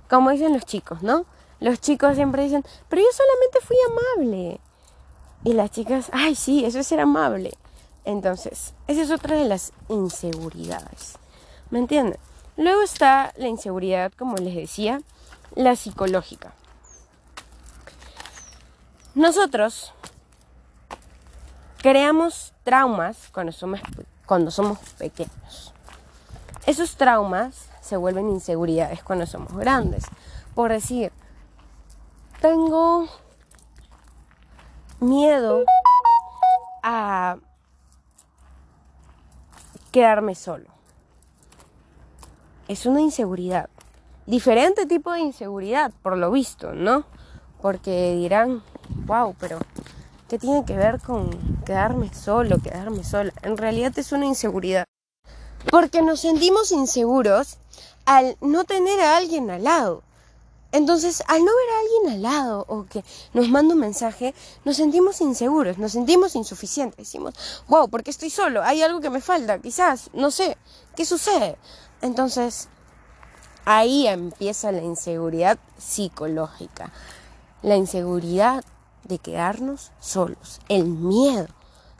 como 0.08 0.30
dicen 0.30 0.52
los 0.52 0.64
chicos, 0.64 1.02
¿no? 1.02 1.24
Los 1.62 1.80
chicos 1.80 2.16
siempre 2.16 2.42
dicen, 2.42 2.64
pero 2.88 3.02
yo 3.02 3.08
solamente 3.12 3.60
fui 3.60 3.76
amable. 3.88 4.60
Y 5.44 5.52
las 5.52 5.70
chicas, 5.70 6.10
ay, 6.12 6.34
sí, 6.34 6.64
eso 6.64 6.80
es 6.80 6.88
ser 6.88 6.98
amable. 6.98 7.52
Entonces, 8.04 8.74
esa 8.88 9.02
es 9.02 9.12
otra 9.12 9.36
de 9.36 9.44
las 9.44 9.72
inseguridades. 9.88 11.18
¿Me 11.70 11.78
entienden? 11.78 12.18
Luego 12.56 12.82
está 12.82 13.32
la 13.36 13.46
inseguridad, 13.46 14.10
como 14.18 14.36
les 14.38 14.56
decía, 14.56 15.00
la 15.54 15.76
psicológica. 15.76 16.52
Nosotros 19.14 19.92
creamos 21.80 22.54
traumas 22.64 23.28
cuando 23.32 23.52
somos, 23.52 23.80
cuando 24.26 24.50
somos 24.50 24.78
pequeños. 24.98 25.72
Esos 26.66 26.96
traumas 26.96 27.68
se 27.80 27.96
vuelven 27.96 28.30
inseguridades 28.30 29.04
cuando 29.04 29.26
somos 29.26 29.56
grandes. 29.56 30.06
Por 30.56 30.72
decir, 30.72 31.12
tengo 32.42 33.06
miedo 34.98 35.64
a 36.82 37.36
quedarme 39.92 40.34
solo. 40.34 40.66
Es 42.66 42.84
una 42.84 43.00
inseguridad. 43.00 43.70
Diferente 44.26 44.86
tipo 44.86 45.12
de 45.12 45.20
inseguridad, 45.20 45.92
por 46.02 46.18
lo 46.18 46.32
visto, 46.32 46.72
¿no? 46.72 47.04
Porque 47.60 48.16
dirán, 48.16 48.62
wow, 49.06 49.36
pero 49.38 49.58
¿qué 50.28 50.36
tiene 50.38 50.64
que 50.64 50.76
ver 50.76 51.00
con 51.00 51.30
quedarme 51.64 52.12
solo, 52.12 52.58
quedarme 52.58 53.04
sola? 53.04 53.32
En 53.42 53.56
realidad 53.56 53.96
es 53.96 54.10
una 54.10 54.26
inseguridad. 54.26 54.84
Porque 55.70 56.02
nos 56.02 56.20
sentimos 56.20 56.72
inseguros 56.72 57.58
al 58.04 58.36
no 58.40 58.64
tener 58.64 58.98
a 59.00 59.16
alguien 59.16 59.48
al 59.48 59.62
lado. 59.62 60.02
Entonces, 60.72 61.22
al 61.28 61.44
no 61.44 61.52
ver 61.54 61.70
a 61.70 61.80
alguien 61.80 62.14
al 62.14 62.22
lado 62.22 62.64
o 62.66 62.86
que 62.86 63.04
nos 63.34 63.48
manda 63.50 63.74
un 63.74 63.80
mensaje, 63.80 64.34
nos 64.64 64.76
sentimos 64.76 65.20
inseguros, 65.20 65.76
nos 65.76 65.92
sentimos 65.92 66.34
insuficientes. 66.34 66.96
Decimos, 66.96 67.34
wow, 67.68 67.88
porque 67.88 68.10
estoy 68.10 68.30
solo? 68.30 68.62
Hay 68.62 68.82
algo 68.82 69.00
que 69.00 69.10
me 69.10 69.20
falta, 69.20 69.58
quizás, 69.58 70.10
no 70.14 70.30
sé, 70.30 70.56
¿qué 70.96 71.04
sucede? 71.04 71.58
Entonces, 72.00 72.68
ahí 73.66 74.06
empieza 74.06 74.72
la 74.72 74.82
inseguridad 74.82 75.58
psicológica, 75.76 76.90
la 77.62 77.76
inseguridad 77.76 78.64
de 79.04 79.18
quedarnos 79.18 79.92
solos, 80.00 80.60
el 80.68 80.86
miedo 80.86 81.48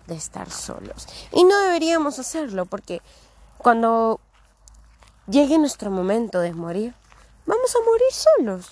de 0.07 0.15
estar 0.15 0.51
solos. 0.51 1.07
Y 1.31 1.45
no 1.45 1.59
deberíamos 1.61 2.19
hacerlo 2.19 2.65
porque 2.67 3.03
cuando 3.59 4.19
llegue 5.29 5.59
nuestro 5.59 5.91
momento 5.91 6.41
de 6.41 6.53
morir, 6.53 6.95
vamos 7.47 7.75
a 7.75 7.85
morir 7.85 8.13
solos. 8.13 8.71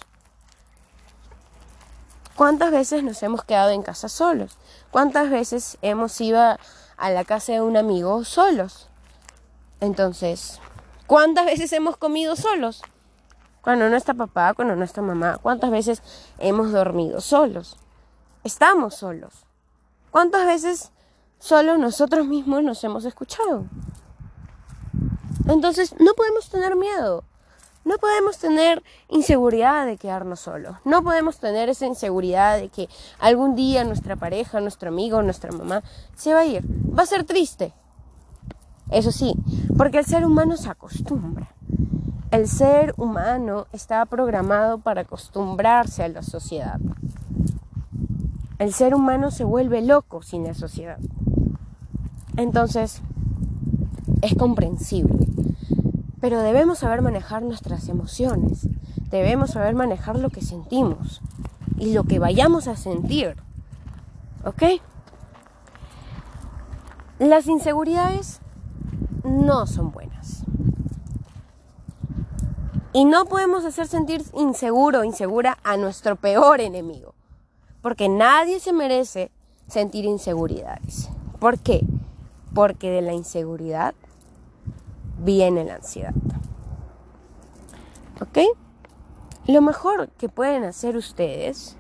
¿Cuántas 2.37 2.71
veces 2.71 3.05
nos 3.05 3.23
hemos 3.23 3.45
quedado 3.45 3.71
en 3.71 3.83
casa 3.83 4.09
solos? 4.09 4.57
¿Cuántas 4.91 5.31
veces 5.31 5.77
hemos 5.83 6.19
ido 6.21 6.41
a 6.41 7.11
la 7.11 7.25
casa 7.25 7.53
de 7.53 7.61
un 7.61 7.77
amigo 7.77 8.25
solos? 8.25 8.89
Entonces, 9.81 10.61
¿cuántas 11.07 11.47
veces 11.47 11.73
hemos 11.73 11.97
comido 11.97 12.37
solos? 12.37 12.83
Cuando 13.63 13.89
no 13.91 13.97
está 13.97 14.15
papá, 14.15 14.55
cuando 14.55 14.75
no 14.75 14.85
está 14.85 15.03
mamá. 15.03 15.39
¿Cuántas 15.41 15.71
veces 15.71 16.03
hemos 16.39 16.73
dormido 16.73 17.21
solos? 17.21 17.77
Estamos 18.43 18.95
solos. 18.95 19.45
¿Cuántas 20.11 20.47
veces 20.47 20.93
solo 21.39 21.77
nosotros 21.77 22.27
mismos 22.27 22.63
nos 22.63 22.83
hemos 22.85 23.05
escuchado? 23.05 23.67
Entonces, 25.47 25.95
no 25.99 26.15
podemos 26.15 26.49
tener 26.49 26.75
miedo. 26.77 27.25
No 27.85 27.97
podemos 27.97 28.39
tener 28.39 28.83
inseguridad 29.09 29.87
de 29.87 29.97
quedarnos 29.97 30.41
solos. 30.41 30.77
No 30.85 31.03
podemos 31.03 31.39
tener 31.39 31.69
esa 31.69 31.87
inseguridad 31.87 32.59
de 32.59 32.69
que 32.69 32.89
algún 33.19 33.57
día 33.57 33.85
nuestra 33.85 34.17
pareja, 34.17 34.61
nuestro 34.61 34.91
amigo, 34.91 35.23
nuestra 35.23 35.51
mamá 35.51 35.83
se 36.15 36.35
va 36.35 36.41
a 36.41 36.47
ir. 36.47 36.63
Va 36.97 37.05
a 37.05 37.07
ser 37.07 37.25
triste. 37.25 37.73
Eso 38.91 39.13
sí, 39.13 39.35
porque 39.79 39.99
el 39.99 40.05
ser 40.05 40.27
humano 40.27 40.57
se 40.57 40.69
acostumbra. 40.69 41.55
El 42.31 42.49
ser 42.49 42.95
humano 42.97 43.67
está 43.73 44.05
programado 44.07 44.79
para 44.79 45.03
acostumbrarse 45.03 46.03
a 46.03 46.09
la 46.09 46.23
sociedad. 46.23 46.79
El 48.59 48.75
ser 48.75 48.95
humano 48.95 49.31
se 49.31 49.45
vuelve 49.45 49.81
loco 49.81 50.23
sin 50.23 50.45
la 50.45 50.55
sociedad. 50.55 50.99
Entonces, 52.37 53.01
es 54.23 54.35
comprensible. 54.35 55.27
Pero 56.21 56.41
debemos 56.43 56.79
saber 56.79 57.03
manejar 57.03 57.43
nuestras 57.43 57.89
emociones. 57.89 58.69
Debemos 59.11 59.51
saber 59.51 59.75
manejar 59.75 60.19
lo 60.19 60.31
que 60.31 60.43
sentimos 60.43 61.21
y 61.77 61.93
lo 61.93 62.05
que 62.05 62.19
vayamos 62.19 62.69
a 62.69 62.77
sentir. 62.77 63.37
¿Ok? 64.45 64.63
Las 67.19 67.47
inseguridades 67.47 68.41
no 69.25 69.67
son 69.67 69.91
buenas. 69.93 70.45
Y 72.93 73.05
no 73.05 73.27
podemos 73.27 73.65
hacer 73.65 73.87
sentir 73.87 74.23
inseguro 74.35 75.01
o 75.01 75.05
insegura 75.05 75.59
a 75.63 75.77
nuestro 75.77 76.17
peor 76.17 76.61
enemigo. 76.61 77.15
Porque 77.83 78.09
nadie 78.09 78.61
se 78.61 78.73
merece 78.73 79.31
sentir 79.69 80.05
inseguridades. 80.05 81.09
¿Por 81.39 81.59
qué? 81.59 81.83
Porque 82.53 82.91
de 82.91 83.01
la 83.01 83.13
inseguridad 83.13 83.95
viene 85.23 85.65
la 85.65 85.77
ansiedad. 85.77 86.15
¿Ok? 88.21 88.39
Lo 89.47 89.63
mejor 89.63 90.11
que 90.11 90.29
pueden 90.29 90.65
hacer 90.65 90.97
ustedes 90.97 91.77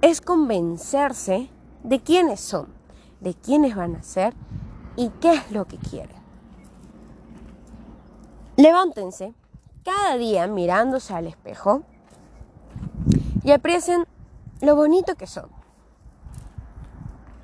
es 0.00 0.20
convencerse 0.20 1.50
de 1.82 2.00
quiénes 2.00 2.40
son, 2.40 2.68
de 3.20 3.34
quiénes 3.34 3.74
van 3.74 3.96
a 3.96 4.02
ser 4.02 4.34
y 4.96 5.10
qué 5.20 5.32
es 5.32 5.50
lo 5.50 5.66
que 5.66 5.76
quieren. 5.78 6.16
Levántense 8.56 9.34
cada 9.84 10.16
día 10.16 10.46
mirándose 10.46 11.14
al 11.14 11.26
espejo 11.26 11.82
y 13.42 13.52
aprecien 13.52 14.04
lo 14.60 14.76
bonito 14.76 15.14
que 15.14 15.26
son 15.26 15.57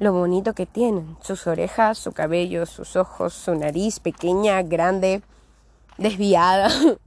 lo 0.00 0.12
bonito 0.12 0.54
que 0.54 0.66
tienen, 0.66 1.16
sus 1.20 1.46
orejas, 1.46 1.98
su 1.98 2.12
cabello, 2.12 2.66
sus 2.66 2.96
ojos, 2.96 3.32
su 3.34 3.54
nariz 3.54 4.00
pequeña, 4.00 4.62
grande, 4.62 5.22
desviada. 5.98 6.68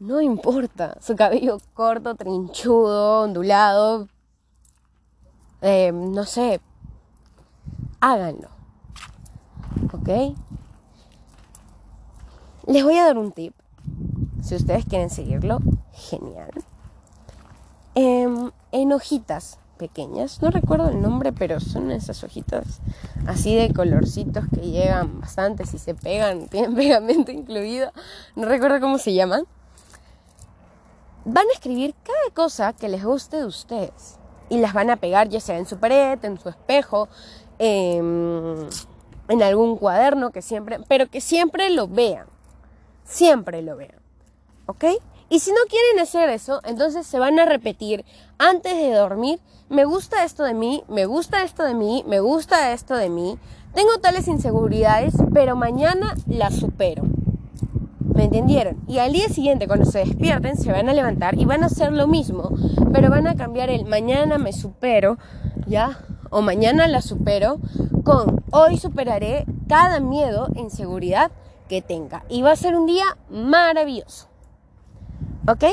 No 0.00 0.20
importa, 0.20 0.96
su 1.00 1.16
cabello 1.16 1.58
corto, 1.74 2.14
trinchudo, 2.14 3.22
ondulado. 3.22 4.06
Eh, 5.60 5.90
no 5.90 6.22
sé, 6.22 6.60
háganlo. 7.98 8.48
¿Ok? 9.92 10.36
Les 12.68 12.84
voy 12.84 12.96
a 12.96 13.06
dar 13.06 13.18
un 13.18 13.32
tip. 13.32 13.54
Si 14.40 14.54
ustedes 14.54 14.84
quieren 14.84 15.10
seguirlo, 15.10 15.58
genial. 15.92 16.52
Em, 17.96 18.52
en 18.70 18.92
hojitas 18.92 19.58
pequeñas. 19.78 20.42
No 20.42 20.50
recuerdo 20.50 20.90
el 20.90 21.00
nombre, 21.00 21.32
pero 21.32 21.60
son 21.60 21.90
esas 21.90 22.22
hojitas 22.24 22.80
así 23.26 23.54
de 23.54 23.72
colorcitos 23.72 24.44
que 24.54 24.70
llegan 24.70 25.20
bastante 25.20 25.64
si 25.64 25.78
se 25.78 25.94
pegan, 25.94 26.48
tienen 26.50 26.74
pegamento 26.74 27.30
incluido. 27.30 27.92
No 28.36 28.46
recuerdo 28.46 28.80
cómo 28.80 28.98
se 28.98 29.14
llaman. 29.14 29.44
Van 31.24 31.46
a 31.46 31.52
escribir 31.52 31.94
cada 32.02 32.34
cosa 32.34 32.72
que 32.72 32.88
les 32.88 33.04
guste 33.04 33.38
de 33.38 33.46
ustedes 33.46 34.18
y 34.50 34.58
las 34.58 34.72
van 34.72 34.90
a 34.90 34.96
pegar 34.96 35.28
ya 35.28 35.40
sea 35.40 35.58
en 35.58 35.66
su 35.66 35.78
pared, 35.78 36.22
en 36.24 36.38
su 36.38 36.48
espejo, 36.48 37.08
en, 37.58 38.68
en 39.28 39.42
algún 39.42 39.76
cuaderno 39.76 40.30
que 40.30 40.42
siempre, 40.42 40.78
pero 40.88 41.08
que 41.08 41.20
siempre 41.20 41.70
lo 41.70 41.86
vean. 41.88 42.26
Siempre 43.04 43.62
lo 43.62 43.76
vean. 43.76 44.00
¿Ok? 44.66 44.84
Y 45.30 45.40
si 45.40 45.50
no 45.50 45.58
quieren 45.68 46.00
hacer 46.00 46.30
eso, 46.30 46.60
entonces 46.64 47.06
se 47.06 47.18
van 47.18 47.38
a 47.38 47.44
repetir 47.44 48.04
antes 48.38 48.76
de 48.76 48.92
dormir, 48.92 49.40
me 49.68 49.84
gusta 49.84 50.24
esto 50.24 50.44
de 50.44 50.54
mí, 50.54 50.84
me 50.88 51.06
gusta 51.06 51.42
esto 51.42 51.64
de 51.64 51.74
mí, 51.74 52.04
me 52.06 52.20
gusta 52.20 52.72
esto 52.72 52.94
de 52.94 53.10
mí, 53.10 53.38
tengo 53.74 53.98
tales 54.00 54.28
inseguridades, 54.28 55.14
pero 55.34 55.56
mañana 55.56 56.14
las 56.26 56.54
supero. 56.54 57.04
¿Me 58.00 58.24
entendieron? 58.24 58.78
Y 58.88 58.98
al 58.98 59.12
día 59.12 59.28
siguiente, 59.28 59.68
cuando 59.68 59.84
se 59.84 60.00
despierten, 60.00 60.56
se 60.56 60.72
van 60.72 60.88
a 60.88 60.92
levantar 60.92 61.38
y 61.38 61.44
van 61.44 61.62
a 61.62 61.66
hacer 61.66 61.92
lo 61.92 62.08
mismo, 62.08 62.50
pero 62.92 63.10
van 63.10 63.26
a 63.26 63.36
cambiar 63.36 63.70
el 63.70 63.84
mañana 63.84 64.38
me 64.38 64.52
supero, 64.52 65.18
¿ya? 65.66 66.00
O 66.30 66.42
mañana 66.42 66.88
la 66.88 67.00
supero 67.00 67.60
con 68.04 68.42
hoy 68.50 68.78
superaré 68.78 69.44
cada 69.68 70.00
miedo 70.00 70.48
e 70.54 70.60
inseguridad 70.60 71.30
que 71.68 71.82
tenga. 71.82 72.24
Y 72.28 72.42
va 72.42 72.52
a 72.52 72.56
ser 72.56 72.74
un 72.74 72.86
día 72.86 73.04
maravilloso. 73.30 74.28
¿Ok? 75.46 75.64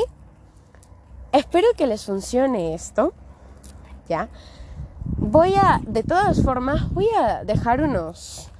Espero 1.32 1.66
que 1.76 1.86
les 1.86 2.04
funcione 2.04 2.74
esto. 2.74 3.12
¿Ya? 4.08 4.28
Voy 5.18 5.54
a, 5.54 5.80
de 5.86 6.02
todas 6.02 6.42
formas, 6.42 6.92
voy 6.92 7.08
a 7.18 7.44
dejar 7.44 7.82
unos 7.82 8.50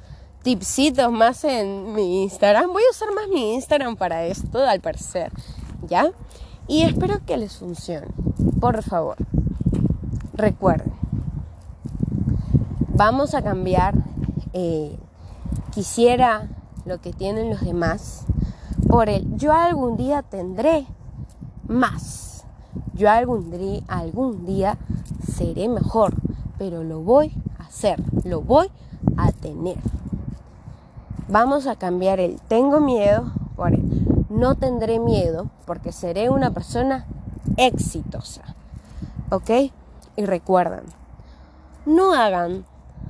tipsitos 0.42 1.10
más 1.10 1.44
en 1.44 1.92
mi 1.94 2.22
Instagram. 2.22 2.72
Voy 2.72 2.82
a 2.82 2.90
usar 2.90 3.12
más 3.14 3.28
mi 3.28 3.54
Instagram 3.54 3.96
para 3.96 4.24
esto, 4.24 4.58
al 4.64 4.80
parecer. 4.80 5.32
¿Ya? 5.86 6.12
Y 6.68 6.82
espero 6.82 7.24
que 7.24 7.36
les 7.36 7.56
funcione. 7.56 8.08
Por 8.60 8.82
favor, 8.82 9.16
recuerden. 10.34 10.92
Vamos 12.88 13.34
a 13.34 13.42
cambiar. 13.42 13.94
Eh, 14.52 14.96
quisiera 15.72 16.48
lo 16.86 17.00
que 17.00 17.12
tienen 17.12 17.50
los 17.50 17.60
demás 17.60 18.24
por 18.88 19.10
el 19.10 19.36
yo 19.36 19.52
algún 19.52 19.96
día 19.96 20.22
tendré 20.22 20.86
más. 21.66 22.25
Yo 22.94 23.10
algún 23.10 23.50
día, 23.50 23.82
algún 23.88 24.46
día 24.46 24.78
seré 25.32 25.68
mejor, 25.68 26.14
pero 26.58 26.82
lo 26.82 27.00
voy 27.00 27.32
a 27.58 27.64
hacer, 27.64 28.02
lo 28.24 28.40
voy 28.40 28.70
a 29.16 29.32
tener. 29.32 29.76
Vamos 31.28 31.66
a 31.66 31.76
cambiar 31.76 32.20
el 32.20 32.40
tengo 32.40 32.80
miedo 32.80 33.32
por 33.56 33.74
el 33.74 34.26
no 34.30 34.54
tendré 34.54 34.98
miedo 34.98 35.50
porque 35.66 35.92
seré 35.92 36.30
una 36.30 36.50
persona 36.50 37.06
exitosa. 37.56 38.42
¿Ok? 39.30 39.50
Y 40.16 40.24
recuerden, 40.24 40.84
no 41.84 42.14
hagan 42.14 42.64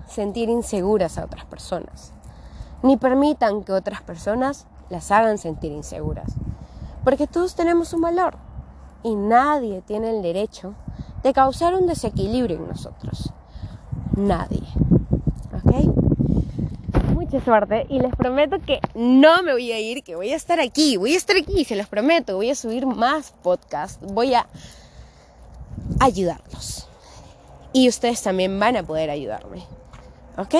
sentir 0.09 0.49
inseguras 0.49 1.19
a 1.19 1.25
otras 1.25 1.45
personas, 1.45 2.13
ni 2.83 2.97
permitan 2.97 3.65
que 3.65 3.73
otras 3.73 4.03
personas 4.03 4.67
las 4.89 5.11
hagan 5.11 5.39
sentir 5.39 5.73
inseguras, 5.73 6.33
porque 7.05 7.27
todos 7.27 7.55
tenemos 7.55 7.93
un 7.93 8.01
valor 8.01 8.37
y 9.07 9.15
nadie 9.15 9.83
tiene 9.83 10.11
el 10.11 10.21
derecho 10.21 10.75
de 11.23 11.33
causar 11.33 11.75
un 11.75 11.87
desequilibrio 11.87 12.57
en 12.57 12.67
nosotros. 12.67 13.33
Nadie. 14.17 14.65
¿Ok? 15.55 17.13
Mucha 17.15 17.41
suerte 17.45 17.87
y 17.89 18.01
les 18.01 18.13
prometo 18.17 18.59
que 18.59 18.81
no 18.97 19.45
me 19.45 19.53
voy 19.53 19.71
a 19.71 19.79
ir, 19.79 20.03
que 20.03 20.17
voy 20.17 20.33
a 20.33 20.37
estar 20.37 20.59
aquí, 20.59 20.97
voy 20.97 21.15
a 21.15 21.17
estar 21.17 21.37
aquí, 21.37 21.65
se 21.65 21.77
los 21.77 21.87
prometo, 21.87 22.35
voy 22.35 22.51
a 22.51 22.57
subir 22.57 22.85
más 22.85 23.33
podcasts, 23.45 24.05
voy 24.13 24.35
a 24.35 24.49
ayudarlos. 26.01 26.89
Y 27.73 27.89
ustedes 27.89 28.21
también 28.23 28.59
van 28.59 28.77
a 28.77 28.83
poder 28.83 29.11
ayudarme. 29.11 29.63
¿Ok? 30.37 30.57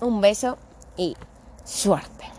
Un 0.00 0.20
beso 0.20 0.58
y 0.98 1.16
suerte. 1.64 2.33